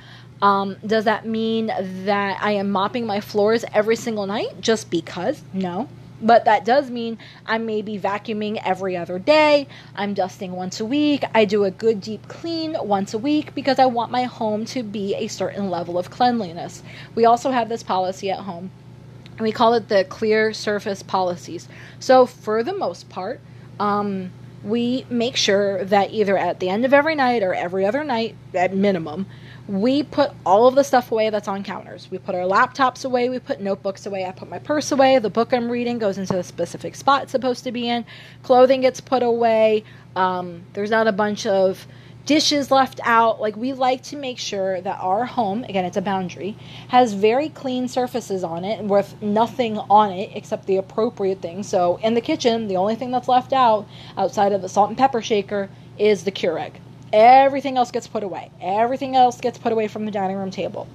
[0.43, 1.67] Um, does that mean
[2.05, 5.43] that I am mopping my floors every single night just because?
[5.53, 5.89] No.
[6.21, 9.69] But that does mean I may be vacuuming every other day.
[9.95, 11.25] I'm dusting once a week.
[11.35, 14.83] I do a good deep clean once a week because I want my home to
[14.83, 16.83] be a certain level of cleanliness.
[17.15, 18.71] We also have this policy at home.
[19.33, 21.69] And we call it the clear surface policies.
[21.99, 23.41] So, for the most part,
[23.81, 24.31] um,
[24.63, 28.37] we make sure that either at the end of every night or every other night,
[28.55, 29.27] at minimum,
[29.73, 32.07] we put all of the stuff away that's on counters.
[32.11, 34.27] We put our laptops away, we put notebooks away.
[34.27, 37.33] I put my purse away, the book I'm reading goes into the specific spot it's
[37.33, 38.05] supposed to be in,
[38.43, 39.85] clothing gets put away.
[40.15, 41.87] Um, there's not a bunch of
[42.27, 43.41] dishes left out.
[43.41, 46.55] Like, we like to make sure that our home, again, it's a boundary,
[46.89, 51.67] has very clean surfaces on it with nothing on it except the appropriate things.
[51.67, 54.99] So, in the kitchen, the only thing that's left out outside of the salt and
[54.99, 56.75] pepper shaker is the Keurig.
[57.13, 58.51] Everything else gets put away.
[58.61, 60.89] Everything else gets put away from the dining room table.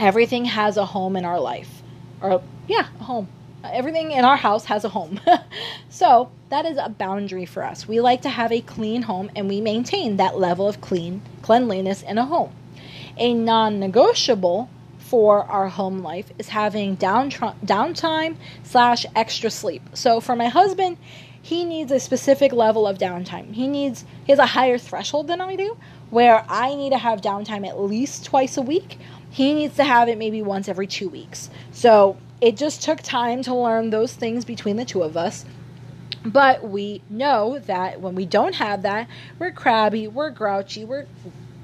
[0.00, 1.82] Everything has a home in our life.
[2.20, 3.28] Or, yeah, a home.
[3.64, 5.20] Everything in our house has a home.
[5.88, 7.86] so, that is a boundary for us.
[7.86, 12.02] We like to have a clean home and we maintain that level of clean cleanliness
[12.02, 12.52] in a home.
[13.16, 19.82] A non negotiable for our home life is having down downtime slash extra sleep.
[19.94, 20.98] So, for my husband,
[21.46, 23.54] he needs a specific level of downtime.
[23.54, 25.78] He needs he has a higher threshold than I do,
[26.10, 28.98] where I need to have downtime at least twice a week.
[29.30, 31.48] He needs to have it maybe once every two weeks.
[31.70, 35.44] So it just took time to learn those things between the two of us.
[36.24, 39.06] But we know that when we don't have that,
[39.38, 41.06] we're crabby, we're grouchy, we're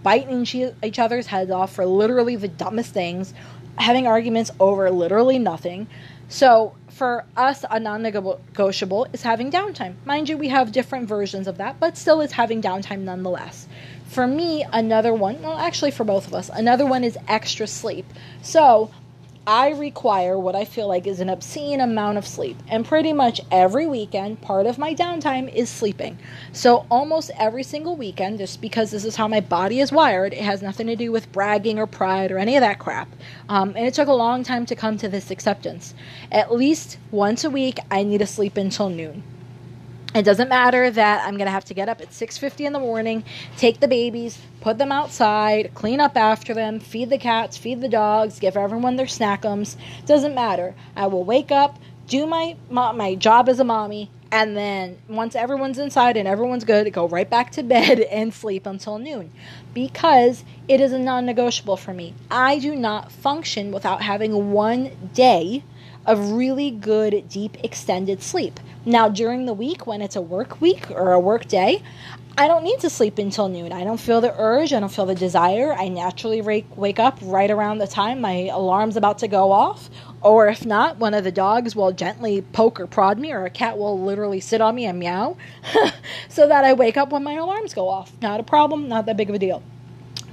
[0.05, 0.47] biting
[0.85, 3.35] each other's heads off for literally the dumbest things,
[3.79, 5.89] having arguments over literally nothing.
[6.29, 9.97] So for us, a non negotiable is having downtime.
[10.05, 13.67] Mind you, we have different versions of that, but still is having downtime nonetheless.
[14.07, 18.07] For me, another one, well, actually, for both of us, another one is extra sleep.
[18.41, 18.93] So
[19.47, 22.57] I require what I feel like is an obscene amount of sleep.
[22.69, 26.17] And pretty much every weekend, part of my downtime is sleeping.
[26.53, 30.43] So almost every single weekend, just because this is how my body is wired, it
[30.43, 33.09] has nothing to do with bragging or pride or any of that crap.
[33.49, 35.93] Um, and it took a long time to come to this acceptance.
[36.31, 39.25] At least once a week, I need to sleep until noon.
[40.15, 42.79] It doesn't matter that I'm going to have to get up at 6:50 in the
[42.79, 43.25] morning,
[43.57, 47.89] take the babies, put them outside, clean up after them, feed the cats, feed the
[47.89, 49.77] dogs, give everyone their snackums.
[50.05, 50.75] Doesn't matter.
[50.95, 55.79] I will wake up, do my my job as a mommy, and then once everyone's
[55.79, 59.31] inside and everyone's good, go right back to bed and sleep until noon
[59.73, 62.15] because it is a non-negotiable for me.
[62.31, 65.65] I do not function without having one day
[66.05, 68.59] of really good, deep, extended sleep.
[68.85, 71.83] Now, during the week, when it's a work week or a work day,
[72.37, 73.73] I don't need to sleep until noon.
[73.73, 74.73] I don't feel the urge.
[74.73, 75.73] I don't feel the desire.
[75.73, 79.89] I naturally wake up right around the time my alarm's about to go off.
[80.21, 83.51] Or if not, one of the dogs will gently poke or prod me, or a
[83.51, 85.37] cat will literally sit on me and meow
[86.29, 88.13] so that I wake up when my alarms go off.
[88.21, 89.63] Not a problem, not that big of a deal.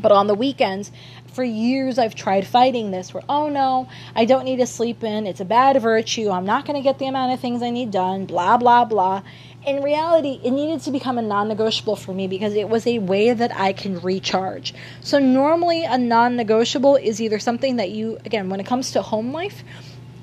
[0.01, 0.91] But on the weekends,
[1.39, 5.25] for years I've tried fighting this where, oh no, I don't need to sleep in.
[5.25, 6.30] It's a bad virtue.
[6.30, 9.21] I'm not going to get the amount of things I need done, blah, blah, blah.
[9.65, 12.99] In reality, it needed to become a non negotiable for me because it was a
[12.99, 14.73] way that I can recharge.
[14.99, 19.02] So, normally, a non negotiable is either something that you, again, when it comes to
[19.02, 19.63] home life,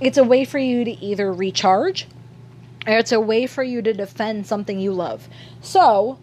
[0.02, 2.07] it's a way for you to either recharge
[2.87, 5.31] or it's a way for you to defend something you love.
[5.62, 6.18] So,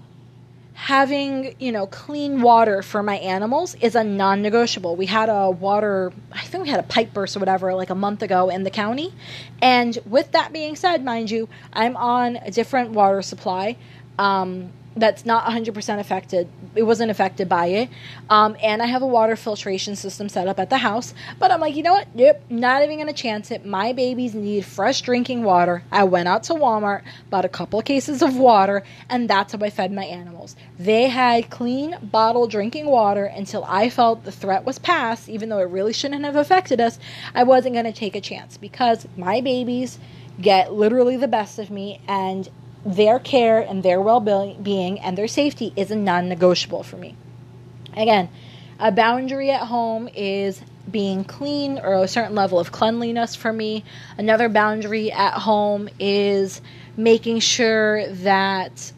[0.74, 4.96] having you know clean water for my animals is a non-negotiable.
[4.96, 7.96] We had a water i think we had a pipe burst or whatever like a
[7.96, 9.14] month ago in the county.
[9.62, 13.78] And with that being said mind you i'm on a different water supply.
[14.18, 17.90] Um, that's not 100% affected it wasn't affected by it.
[18.30, 21.60] Um, and i have a water filtration system set up at the house but i'm
[21.60, 22.08] like you know what?
[22.16, 23.66] Yep not even gonna chance it.
[23.66, 25.84] My babies need fresh drinking water.
[25.92, 29.60] I went out to walmart bought a couple of cases of water and that's how
[29.62, 30.56] i fed my animals.
[30.80, 35.60] They had clean bottle drinking water until i felt the threat was past even though
[35.60, 37.00] it really shouldn't have affected us
[37.34, 40.00] i wasn't gonna take a chance because my babies
[40.42, 42.50] get literally the best of me and
[42.86, 47.16] their care and their well being and their safety is a non negotiable for me.
[47.96, 48.30] Again,
[48.80, 53.84] a boundary at home is being clean or a certain level of cleanliness for me.
[54.18, 56.62] Another boundary at home is
[56.98, 58.92] making sure that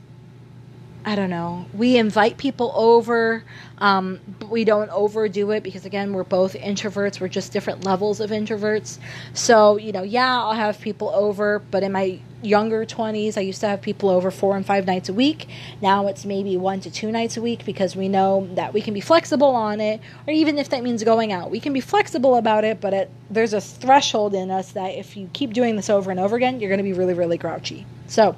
[1.06, 1.68] I don't know.
[1.74, 3.44] We invite people over,
[3.78, 7.20] um, but we don't overdo it because, again, we're both introverts.
[7.20, 9.00] We're just different levels of introverts.
[9.34, 13.62] So, you know, yeah, I'll have people over, but in my younger 20s, I used
[13.62, 15.48] to have people over four and five nights a week.
[15.82, 18.94] Now it's maybe one to two nights a week because we know that we can
[18.94, 22.36] be flexible on it, or even if that means going out, we can be flexible
[22.36, 25.90] about it, but it, there's a threshold in us that if you keep doing this
[25.90, 27.86] over and over again, you're going to be really, really grouchy.
[28.08, 28.36] So,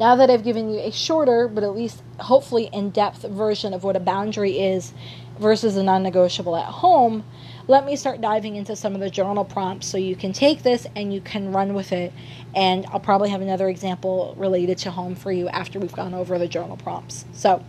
[0.00, 3.84] now that I've given you a shorter, but at least hopefully in depth version of
[3.84, 4.92] what a boundary is
[5.38, 7.24] versus a non negotiable at home,
[7.68, 10.86] let me start diving into some of the journal prompts so you can take this
[10.96, 12.12] and you can run with it.
[12.54, 16.38] And I'll probably have another example related to home for you after we've gone over
[16.38, 17.24] the journal prompts.
[17.32, 17.64] So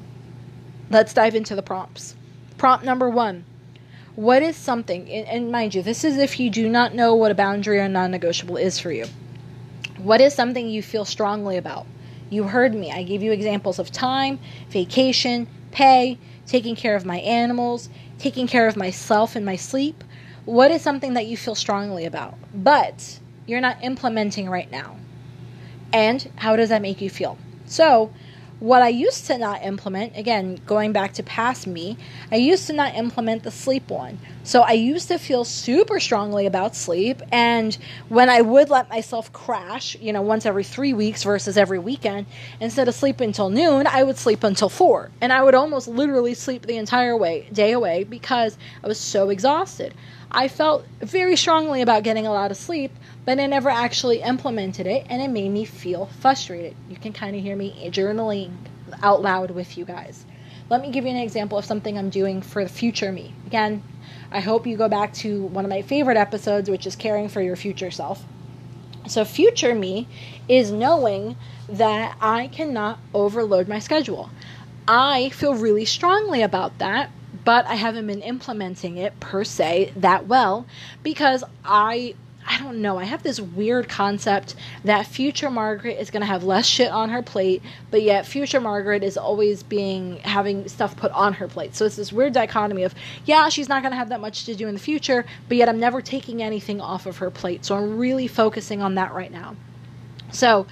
[0.90, 2.16] let's dive into the prompts.
[2.58, 3.46] Prompt number one
[4.16, 7.36] What is something, and mind you, this is if you do not know what a
[7.36, 9.06] boundary or non negotiable is for you.
[9.98, 11.86] What is something you feel strongly about?
[12.30, 12.92] You heard me.
[12.92, 18.68] I gave you examples of time, vacation, pay, taking care of my animals, taking care
[18.68, 20.04] of myself and my sleep.
[20.46, 24.98] What is something that you feel strongly about, but you're not implementing right now?
[25.94, 27.38] And how does that make you feel?
[27.66, 28.12] So,
[28.60, 31.98] what I used to not implement, again, going back to past me,
[32.32, 34.18] I used to not implement the sleep one.
[34.44, 37.22] So I used to feel super strongly about sleep.
[37.32, 41.80] And when I would let myself crash, you know, once every three weeks versus every
[41.80, 42.28] weekend,
[42.60, 45.12] instead of sleeping until noon, I would sleep until four.
[45.20, 49.30] And I would almost literally sleep the entire way, day away because I was so
[49.30, 49.94] exhausted.
[50.32, 52.92] I felt very strongly about getting a lot of sleep,
[53.26, 56.76] but I never actually implemented it and it made me feel frustrated.
[56.90, 58.52] You can kind of hear me journaling
[59.02, 60.26] out loud with you guys.
[60.70, 63.34] Let me give you an example of something I'm doing for the future me.
[63.48, 63.84] Again,
[64.32, 67.42] I hope you go back to one of my favorite episodes, which is caring for
[67.42, 68.24] your future self.
[69.08, 70.08] So, future me
[70.48, 71.38] is knowing
[71.70, 74.32] that I cannot overload my schedule.
[74.88, 77.12] I feel really strongly about that,
[77.44, 80.66] but I haven't been implementing it per se that well
[81.04, 82.16] because I
[82.48, 83.00] I don't know.
[83.00, 87.10] I have this weird concept that future Margaret is going to have less shit on
[87.10, 91.76] her plate, but yet future Margaret is always being having stuff put on her plate.
[91.76, 92.94] So it's this weird dichotomy of,
[93.26, 95.70] yeah, she's not going to have that much to do in the future, but yet
[95.70, 97.66] I'm never taking anything off of her plate.
[97.66, 99.56] So I'm really focusing on that right now.
[100.32, 100.68] So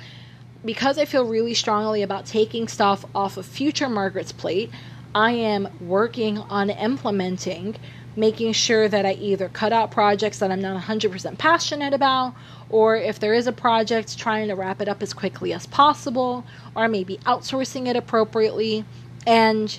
[0.64, 4.70] because I feel really strongly about taking stuff off of future Margaret's plate,
[5.16, 7.76] I am working on implementing
[8.16, 12.36] making sure that I either cut out projects that I'm not 100% passionate about,
[12.70, 16.46] or if there is a project, trying to wrap it up as quickly as possible,
[16.76, 18.86] or maybe outsourcing it appropriately.
[19.26, 19.78] And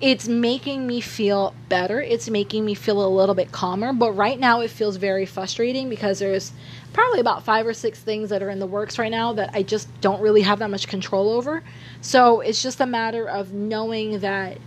[0.00, 2.00] it's making me feel better.
[2.02, 3.92] It's making me feel a little bit calmer.
[3.92, 6.52] But right now, it feels very frustrating because there's
[6.92, 9.62] probably about five or six things that are in the works right now that I
[9.62, 11.62] just don't really have that much control over.
[12.00, 14.58] So it's just a matter of knowing that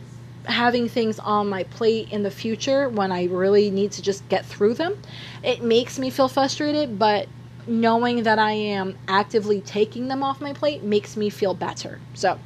[0.47, 4.45] having things on my plate in the future when I really need to just get
[4.45, 4.97] through them,
[5.43, 7.27] it makes me feel frustrated, but
[7.67, 11.99] knowing that I am actively taking them off my plate makes me feel better.
[12.13, 12.39] So,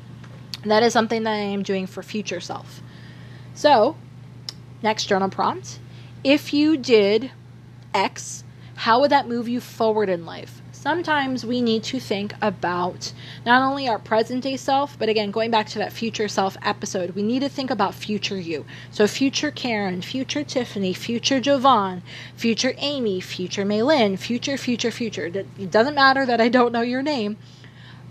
[0.65, 2.81] that is something that I am doing for future self.
[3.53, 3.95] So,
[4.81, 5.79] next journal prompt.
[6.23, 7.31] If you did
[7.93, 8.43] X,
[8.75, 10.60] how would that move you forward in life?
[10.81, 13.13] Sometimes we need to think about
[13.45, 17.11] not only our present day self, but again, going back to that future self episode,
[17.11, 18.65] we need to think about future you.
[18.89, 22.01] So, future Karen, future Tiffany, future Jovan,
[22.35, 25.27] future Amy, future Maylin, future, future, future.
[25.27, 27.37] It doesn't matter that I don't know your name.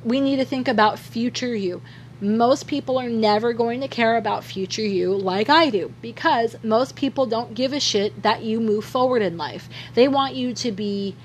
[0.05, 1.83] We need to think about future you.
[2.21, 6.95] Most people are never going to care about future you like I do because most
[6.95, 9.69] people don't give a shit that you move forward in life.
[9.95, 11.17] They want you to be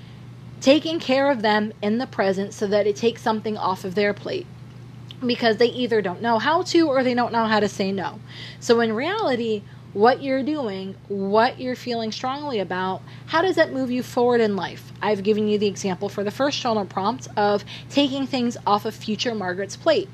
[0.60, 4.14] taking care of them in the present so that it takes something off of their
[4.14, 4.46] plate
[5.24, 8.20] because they either don't know how to or they don't know how to say no.
[8.60, 13.90] So in reality, what you're doing, what you're feeling strongly about, how does that move
[13.90, 14.92] you forward in life?
[15.00, 18.94] I've given you the example for the first journal prompt of taking things off of
[18.94, 20.10] future Margaret's plate.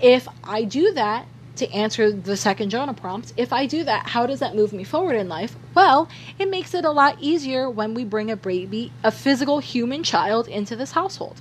[0.00, 1.26] If I do that,
[1.58, 4.84] to answer the second journal prompt, if I do that, how does that move me
[4.84, 5.56] forward in life?
[5.74, 10.02] Well, it makes it a lot easier when we bring a baby, a physical human
[10.02, 11.40] child, into this household.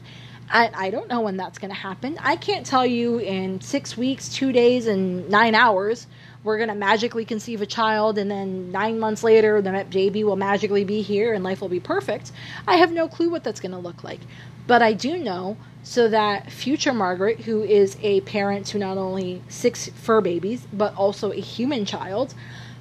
[0.49, 2.18] I, I don't know when that's going to happen.
[2.22, 6.07] I can't tell you in six weeks, two days, and nine hours
[6.47, 10.38] we're going to magically conceive a child and then nine months later the baby will
[10.38, 12.32] magically be here and life will be perfect.
[12.65, 14.22] I have no clue what that's going to look like.
[14.65, 15.57] But I do know
[15.88, 20.94] so that future Margaret, who is a parent to not only six fur babies, but
[20.96, 22.34] also a human child,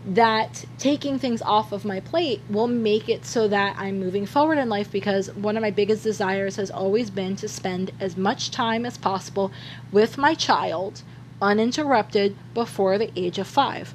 [0.05, 4.59] that taking things off of my plate will make it so that I'm moving forward
[4.59, 8.51] in life because one of my biggest desires has always been to spend as much
[8.51, 9.53] time as possible
[9.93, 11.03] with my child
[11.41, 13.95] uninterrupted before the age of five.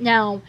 [0.00, 0.42] Now,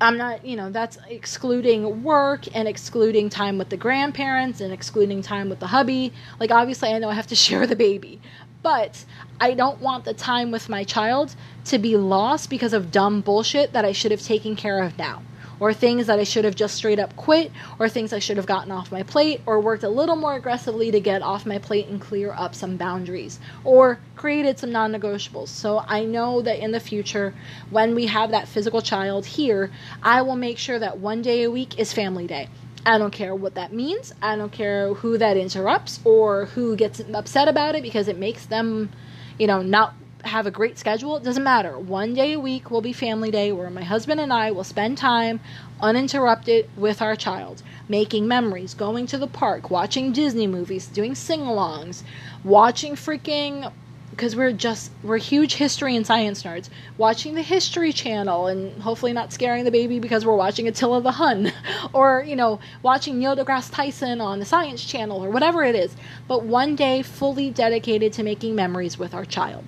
[0.00, 5.22] I'm not, you know, that's excluding work and excluding time with the grandparents and excluding
[5.22, 6.12] time with the hubby.
[6.40, 8.20] Like, obviously, I know I have to share the baby,
[8.62, 9.04] but
[9.40, 11.34] I don't want the time with my child
[11.66, 15.22] to be lost because of dumb bullshit that I should have taken care of now
[15.64, 18.44] or things that I should have just straight up quit, or things I should have
[18.44, 21.86] gotten off my plate, or worked a little more aggressively to get off my plate
[21.86, 25.48] and clear up some boundaries, or created some non negotiables.
[25.48, 27.32] So I know that in the future,
[27.70, 29.70] when we have that physical child here,
[30.02, 32.50] I will make sure that one day a week is family day.
[32.84, 34.12] I don't care what that means.
[34.20, 38.44] I don't care who that interrupts or who gets upset about it because it makes
[38.44, 38.90] them,
[39.38, 39.94] you know, not
[40.26, 41.78] have a great schedule, it doesn't matter.
[41.78, 44.98] One day a week will be family day where my husband and I will spend
[44.98, 45.40] time
[45.80, 51.40] uninterrupted with our child, making memories, going to the park, watching Disney movies, doing sing
[51.40, 52.02] alongs,
[52.42, 53.70] watching freaking
[54.10, 59.12] because we're just we're huge history and science nerds watching the history channel and hopefully
[59.12, 61.52] not scaring the baby because we're watching attila the hun
[61.92, 65.96] or you know watching neil degrasse tyson on the science channel or whatever it is
[66.28, 69.64] but one day fully dedicated to making memories with our child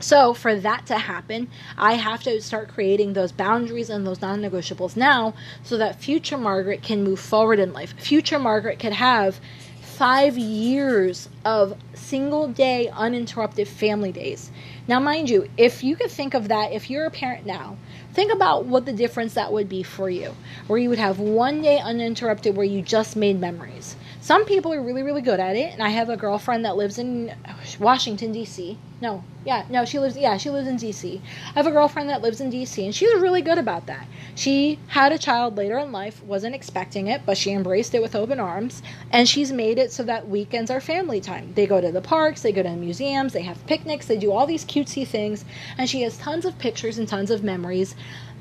[0.00, 4.40] so, for that to happen, I have to start creating those boundaries and those non
[4.40, 7.94] negotiables now so that future Margaret can move forward in life.
[7.98, 9.40] Future Margaret could have
[9.80, 14.52] five years of single day uninterrupted family days.
[14.86, 17.76] Now, mind you, if you could think of that, if you're a parent now,
[18.18, 20.34] Think about what the difference that would be for you,
[20.66, 23.94] where you would have one day uninterrupted where you just made memories.
[24.20, 26.98] Some people are really, really good at it, and I have a girlfriend that lives
[26.98, 27.32] in
[27.78, 28.76] Washington, D.C.
[29.00, 31.22] No, yeah, no, she lives, yeah, she lives in D.C.
[31.46, 34.08] I have a girlfriend that lives in D.C., and she's really good about that.
[34.34, 38.16] She had a child later in life, wasn't expecting it, but she embraced it with
[38.16, 38.82] open arms,
[39.12, 41.52] and she's made it so that weekends are family time.
[41.54, 44.32] They go to the parks, they go to the museums, they have picnics, they do
[44.32, 45.44] all these cutesy things,
[45.76, 47.94] and she has tons of pictures and tons of memories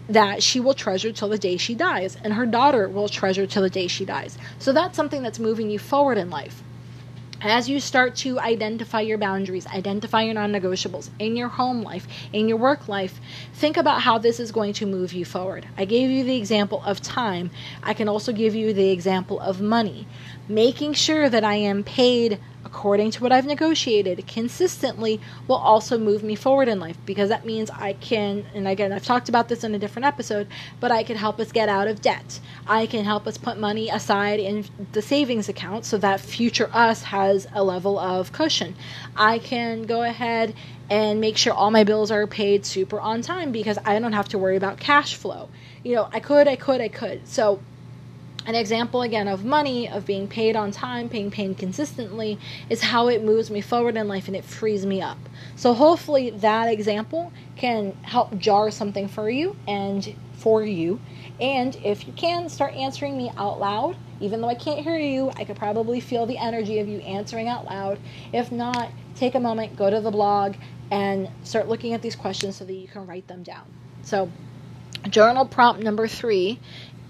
[0.09, 3.61] that she will treasure till the day she dies, and her daughter will treasure till
[3.61, 4.39] the day she dies.
[4.57, 6.63] So that's something that's moving you forward in life.
[7.41, 12.07] As you start to identify your boundaries, identify your non negotiables in your home life,
[12.33, 13.19] in your work life,
[13.53, 15.67] think about how this is going to move you forward.
[15.77, 17.51] I gave you the example of time.
[17.83, 20.07] I can also give you the example of money.
[20.49, 26.21] Making sure that I am paid according to what I've negotiated consistently will also move
[26.21, 29.63] me forward in life because that means I can, and again, I've talked about this
[29.63, 30.47] in a different episode,
[30.79, 32.39] but I can help us get out of debt.
[32.67, 37.03] I can help us put money aside in the savings account so that future us
[37.03, 38.75] has a level of cushion.
[39.15, 40.53] I can go ahead
[40.89, 44.29] and make sure all my bills are paid super on time because I don't have
[44.29, 45.49] to worry about cash flow.
[45.83, 47.27] You know, I could, I could, I could.
[47.27, 47.59] So,
[48.47, 52.39] an example again of money, of being paid on time, being paid consistently,
[52.69, 55.17] is how it moves me forward in life and it frees me up.
[55.57, 61.01] So hopefully that example can help jar something for you and for you.
[61.41, 63.97] And if you can, start answering me out loud.
[64.21, 67.49] Even though I can't hear you, I could probably feel the energy of you answering
[67.49, 67.99] out loud.
[68.31, 70.55] If not, take a moment, go to the blog,
[70.89, 73.65] and start looking at these questions so that you can write them down.
[74.03, 74.31] So,
[75.09, 76.59] journal prompt number three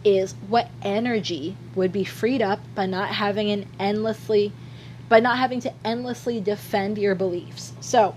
[0.03, 4.53] is what energy would be freed up by not having an endlessly
[5.09, 7.71] by not having to endlessly defend your beliefs.
[7.79, 8.13] So,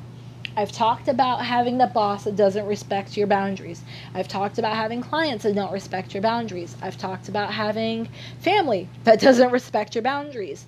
[0.56, 3.82] I've talked about having the boss that doesn't respect your boundaries.
[4.14, 6.76] I've talked about having clients that don't respect your boundaries.
[6.82, 8.08] I've talked about having
[8.40, 10.66] family that doesn't respect your boundaries.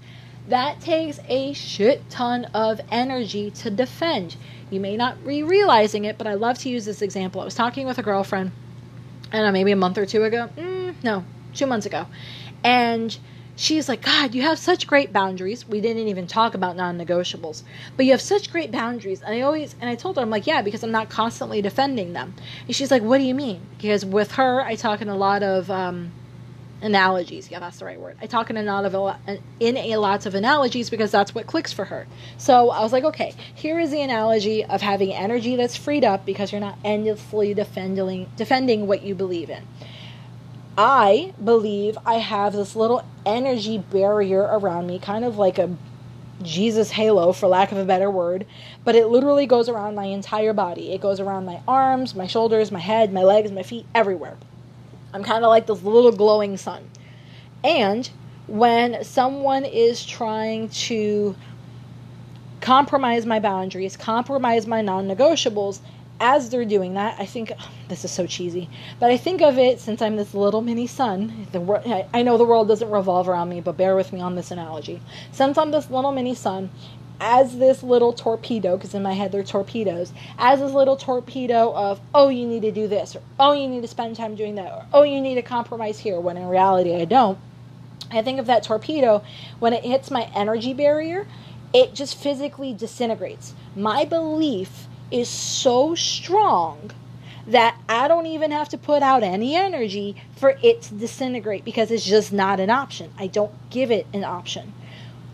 [0.49, 4.37] That takes a shit ton of energy to defend.
[4.71, 7.41] You may not be realizing it, but I love to use this example.
[7.41, 8.53] I was talking with a girlfriend,
[9.33, 10.51] I don't know, maybe a month or two ago.
[10.57, 11.25] Mm, no,
[11.55, 12.07] two months ago.
[12.63, 13.17] And
[13.57, 15.67] she's like, God, you have such great boundaries.
[15.67, 17.63] We didn't even talk about non negotiables,
[17.97, 19.23] but you have such great boundaries.
[19.23, 22.13] And I always, and I told her, I'm like, yeah, because I'm not constantly defending
[22.13, 22.35] them.
[22.67, 23.63] And she's like, what do you mean?
[23.79, 26.13] Because with her, I talk in a lot of, um,
[26.83, 27.51] analogies.
[27.51, 28.17] Yeah, that's the right word.
[28.21, 29.17] I talk in a lot of
[29.61, 32.07] in a lots of analogies because that's what clicks for her.
[32.37, 36.27] So I was like, okay, here is the analogy of having energy that's freed up
[36.27, 39.65] because you're not endlessly defending defending what you believe in.
[40.77, 45.77] I believe I have this little energy barrier around me, kind of like a
[46.43, 48.47] Jesus halo, for lack of a better word,
[48.85, 50.93] but it literally goes around my entire body.
[50.93, 54.37] It goes around my arms, my shoulders, my head, my legs, my feet, everywhere.
[55.13, 56.89] I'm kind of like this little glowing sun.
[57.65, 58.09] And
[58.47, 61.37] when someone is trying to
[62.61, 65.81] compromise my boundaries, compromise my non negotiables,
[66.21, 69.59] as they're doing that, I think oh, this is so cheesy, but I think of
[69.59, 71.49] it since I'm this little mini sun.
[72.15, 75.01] I know the world doesn't revolve around me, but bear with me on this analogy.
[75.33, 76.71] Since I'm this little mini sun,
[77.21, 82.01] as this little torpedo, because in my head they're torpedoes, as this little torpedo of,
[82.15, 84.73] oh, you need to do this, or oh, you need to spend time doing that,
[84.73, 87.39] or oh, you need to compromise here, when in reality I don't.
[88.11, 89.23] I think of that torpedo
[89.59, 91.27] when it hits my energy barrier,
[91.73, 93.55] it just physically disintegrates.
[93.75, 96.91] My belief is so strong
[97.47, 101.91] that I don't even have to put out any energy for it to disintegrate because
[101.91, 103.13] it's just not an option.
[103.19, 104.73] I don't give it an option.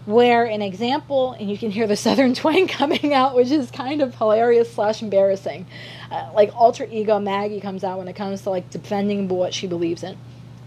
[0.09, 4.00] Where an example, and you can hear the southern twang coming out, which is kind
[4.00, 5.66] of hilarious slash embarrassing.
[6.11, 9.66] Uh, like alter ego Maggie comes out when it comes to like defending what she
[9.66, 10.16] believes in,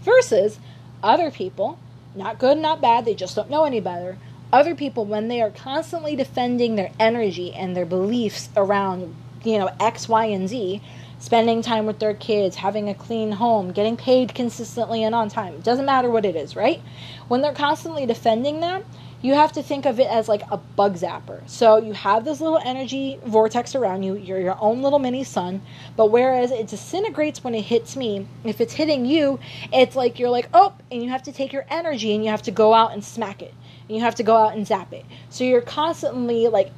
[0.02, 0.60] versus
[1.02, 1.76] other people,
[2.14, 4.16] not good, not bad, they just don't know any better,
[4.52, 9.12] other people when they are constantly defending their energy and their beliefs around
[9.44, 10.80] you know x y and z
[11.18, 15.54] spending time with their kids having a clean home getting paid consistently and on time
[15.54, 16.80] it doesn't matter what it is right?
[17.28, 18.84] When they're constantly defending that
[19.22, 21.48] you have to think of it as like a bug zapper.
[21.48, 25.62] So you have this little energy vortex around you, you're your own little mini sun,
[25.96, 29.38] but whereas it disintegrates when it hits me, if it's hitting you,
[29.72, 32.42] it's like you're like, oh, and you have to take your energy and you have
[32.42, 33.54] to go out and smack it
[33.88, 35.04] and you have to go out and zap it.
[35.30, 36.70] So you're constantly like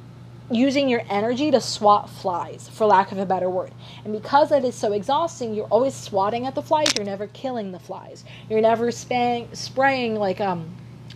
[0.51, 3.71] using your energy to swat flies, for lack of a better word.
[4.03, 6.93] And because that is so exhausting, you're always swatting at the flies.
[6.95, 8.23] You're never killing the flies.
[8.49, 10.75] You're never spraying, spraying like um,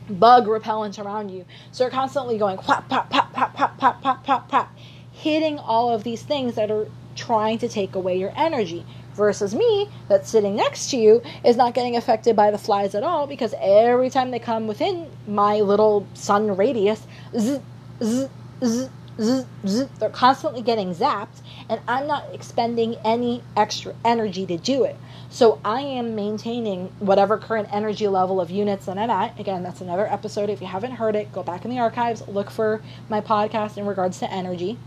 [0.09, 1.45] bug repellent around you.
[1.71, 4.75] So you're constantly going pop, pop, pop, pop, pop, pop, pop, pop, pop,
[5.11, 8.85] hitting all of these things that are trying to take away your energy.
[9.15, 13.03] versus me that's sitting next to you is not getting affected by the flies at
[13.03, 17.05] all because every time they come within my little sun radius,
[17.37, 17.59] zzz,
[18.03, 18.29] zzz,
[18.63, 18.89] zzz,
[19.21, 24.83] zzz, zzz, they're constantly getting zapped, and I'm not expending any extra energy to do
[24.83, 24.95] it.
[25.29, 29.39] So I am maintaining whatever current energy level of units that I'm at.
[29.39, 30.49] Again, that's another episode.
[30.49, 33.85] If you haven't heard it, go back in the archives, look for my podcast in
[33.85, 34.79] regards to energy.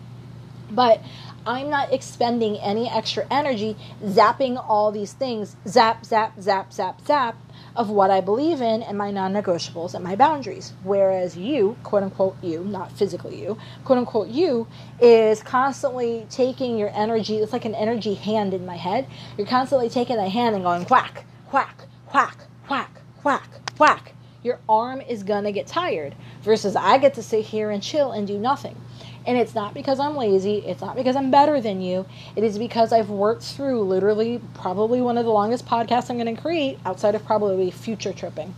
[0.70, 1.00] But
[1.46, 7.36] I'm not expending any extra energy zapping all these things, zap, zap, zap, zap, zap,
[7.74, 10.72] of what I believe in and my non negotiables and my boundaries.
[10.82, 14.66] Whereas you, quote unquote, you, not physically you, quote unquote, you,
[15.00, 19.06] is constantly taking your energy, it's like an energy hand in my head.
[19.38, 23.48] You're constantly taking that hand and going whack, whack, whack, whack, whack,
[23.78, 24.14] whack.
[24.42, 28.26] Your arm is gonna get tired versus I get to sit here and chill and
[28.26, 28.76] do nothing.
[29.26, 32.06] And it's not because I'm lazy, it's not because I'm better than you.
[32.34, 36.34] It is because I've worked through literally probably one of the longest podcasts I'm going
[36.34, 38.54] to create outside of probably future tripping.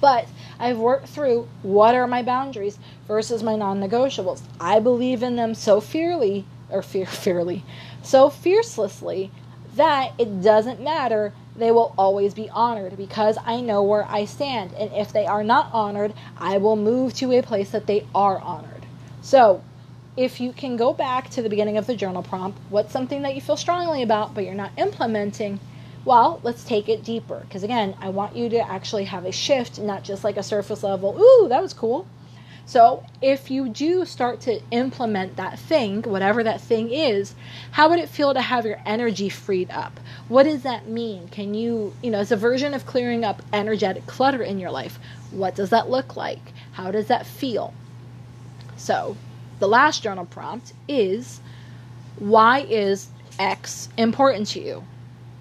[0.00, 0.28] But
[0.60, 4.42] I've worked through what are my boundaries versus my non negotiables.
[4.60, 7.64] I believe in them so fiercely, or fear, fearly,
[8.02, 9.30] so fiercelessly
[9.74, 14.72] that it doesn't matter they will always be honored because I know where I stand.
[14.74, 18.38] And if they are not honored, I will move to a place that they are
[18.40, 18.73] honored.
[19.24, 19.62] So,
[20.18, 23.34] if you can go back to the beginning of the journal prompt, what's something that
[23.34, 25.60] you feel strongly about but you're not implementing?
[26.04, 27.40] Well, let's take it deeper.
[27.40, 30.82] Because again, I want you to actually have a shift, not just like a surface
[30.82, 32.06] level, ooh, that was cool.
[32.66, 37.34] So, if you do start to implement that thing, whatever that thing is,
[37.70, 40.00] how would it feel to have your energy freed up?
[40.28, 41.28] What does that mean?
[41.28, 44.98] Can you, you know, it's a version of clearing up energetic clutter in your life,
[45.30, 46.52] what does that look like?
[46.72, 47.72] How does that feel?
[48.84, 49.16] So,
[49.60, 51.40] the last journal prompt is
[52.18, 53.08] why is
[53.38, 54.84] X important to you?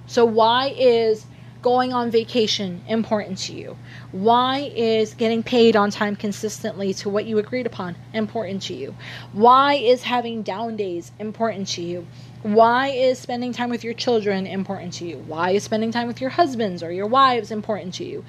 [0.07, 1.25] So, why is
[1.61, 3.77] going on vacation important to you?
[4.13, 8.95] Why is getting paid on time consistently to what you agreed upon important to you?
[9.33, 12.07] Why is having down days important to you?
[12.43, 15.17] Why is spending time with your children important to you?
[15.17, 18.23] Why is spending time with your husbands or your wives important to you?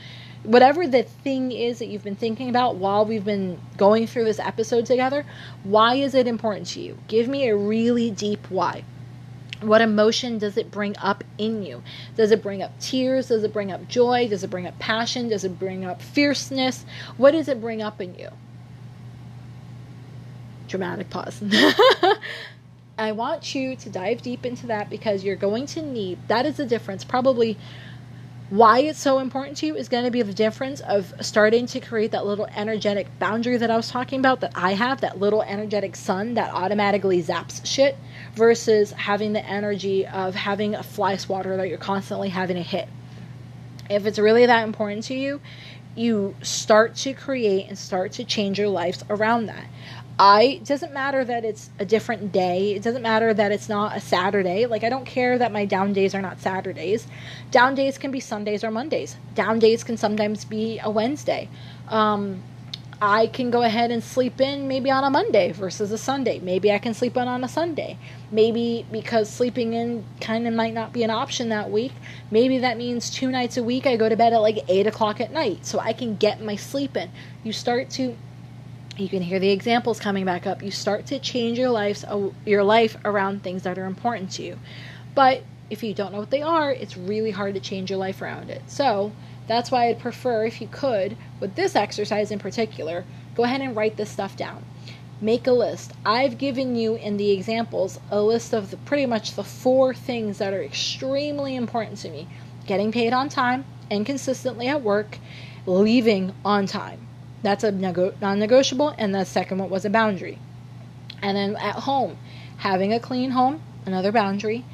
[0.45, 4.38] Whatever the thing is that you've been thinking about while we've been going through this
[4.38, 5.24] episode together,
[5.64, 6.99] why is it important to you?
[7.09, 8.84] Give me a really deep why.
[9.61, 11.82] What emotion does it bring up in you?
[12.16, 13.28] Does it bring up tears?
[13.28, 14.28] Does it bring up joy?
[14.28, 15.28] Does it bring up passion?
[15.28, 16.84] Does it bring up fierceness?
[17.16, 18.28] What does it bring up in you?
[20.68, 21.42] Dramatic pause.
[22.99, 26.59] I want you to dive deep into that because you're going to need that is
[26.59, 27.03] the difference.
[27.03, 27.57] Probably
[28.51, 31.80] why it's so important to you is going to be the difference of starting to
[31.80, 35.42] create that little energetic boundary that I was talking about that I have, that little
[35.42, 37.97] energetic sun that automatically zaps shit,
[38.34, 42.88] versus having the energy of having a fly swatter that you're constantly having to hit.
[43.88, 45.40] If it's really that important to you,
[45.97, 49.64] you start to create and start to change your lives around that.
[50.19, 52.75] I it doesn't matter that it's a different day.
[52.75, 54.67] It doesn't matter that it's not a Saturday.
[54.67, 57.07] Like I don't care that my down days are not Saturdays.
[57.51, 59.17] Down days can be Sundays or Mondays.
[59.35, 61.49] Down days can sometimes be a Wednesday.
[61.89, 62.43] Um,
[63.03, 66.39] I can go ahead and sleep in maybe on a Monday versus a Sunday.
[66.39, 67.99] Maybe I can sleep in on a Sunday.
[68.31, 71.93] Maybe because sleeping in kind of might not be an option that week.
[72.31, 75.21] Maybe that means two nights a week I go to bed at like eight o'clock
[75.21, 77.11] at night so I can get my sleep in.
[77.43, 78.17] You start to
[78.97, 80.62] you can hear the examples coming back up.
[80.62, 84.42] You start to change your life, uh, your life around things that are important to
[84.42, 84.59] you.
[85.14, 88.22] But if you don't know what they are, it's really hard to change your life
[88.22, 88.62] around it.
[88.66, 89.12] So
[89.49, 93.74] that's why I'd prefer, if you could, with this exercise in particular, go ahead and
[93.74, 94.64] write this stuff down.
[95.20, 95.92] Make a list.
[96.05, 100.38] I've given you in the examples a list of the, pretty much the four things
[100.38, 102.28] that are extremely important to me
[102.66, 105.18] getting paid on time and consistently at work,
[105.66, 107.04] leaving on time
[107.45, 108.95] that's a non negotiable.
[108.99, 110.38] And the second one was a boundary.
[111.22, 112.16] And then at home,
[112.57, 114.64] having a clean home, another boundary.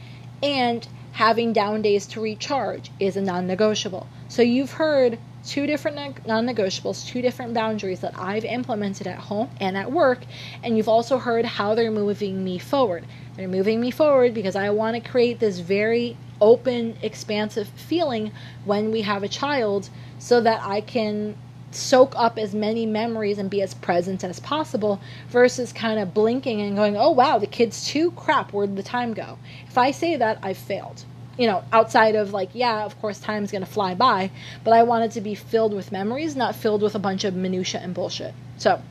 [0.42, 4.06] And having down days to recharge is a non negotiable.
[4.28, 9.50] So you've heard two different non negotiables, two different boundaries that I've implemented at home
[9.60, 10.20] and at work.
[10.62, 13.04] And you've also heard how they're moving me forward.
[13.36, 18.30] They're moving me forward because I want to create this very open, expansive feeling
[18.64, 21.36] when we have a child so that I can
[21.70, 26.60] soak up as many memories and be as present as possible versus kind of blinking
[26.60, 29.38] and going, oh wow, the kid's too crap, where'd the time go?
[29.68, 31.04] If I say that, I've failed.
[31.38, 34.30] You know, outside of like, yeah, of course, time's gonna fly by,
[34.64, 37.34] but I want it to be filled with memories, not filled with a bunch of
[37.34, 38.34] minutia and bullshit.
[38.58, 38.82] So,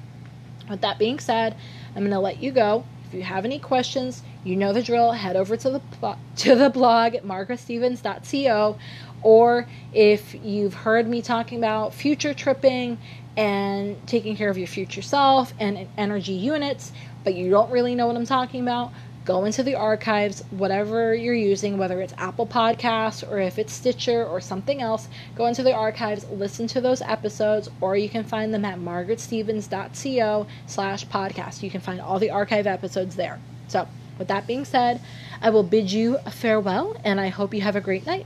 [0.70, 1.56] with that being said,
[1.96, 2.86] I'm gonna let you go.
[3.08, 5.12] If you have any questions, you know the drill.
[5.12, 8.78] Head over to the to the blog at margaretstevens.co
[9.22, 12.98] or if you've heard me talking about future tripping
[13.38, 16.92] and taking care of your future self and energy units,
[17.24, 18.92] but you don't really know what I'm talking about,
[19.26, 24.26] go into the archives, whatever you're using, whether it's Apple Podcasts or if it's Stitcher
[24.26, 28.54] or something else, go into the archives, listen to those episodes, or you can find
[28.54, 31.62] them at margaretstevens.co slash podcast.
[31.62, 33.40] You can find all the archive episodes there.
[33.68, 35.00] So, with that being said,
[35.42, 38.26] I will bid you a farewell and I hope you have a great night.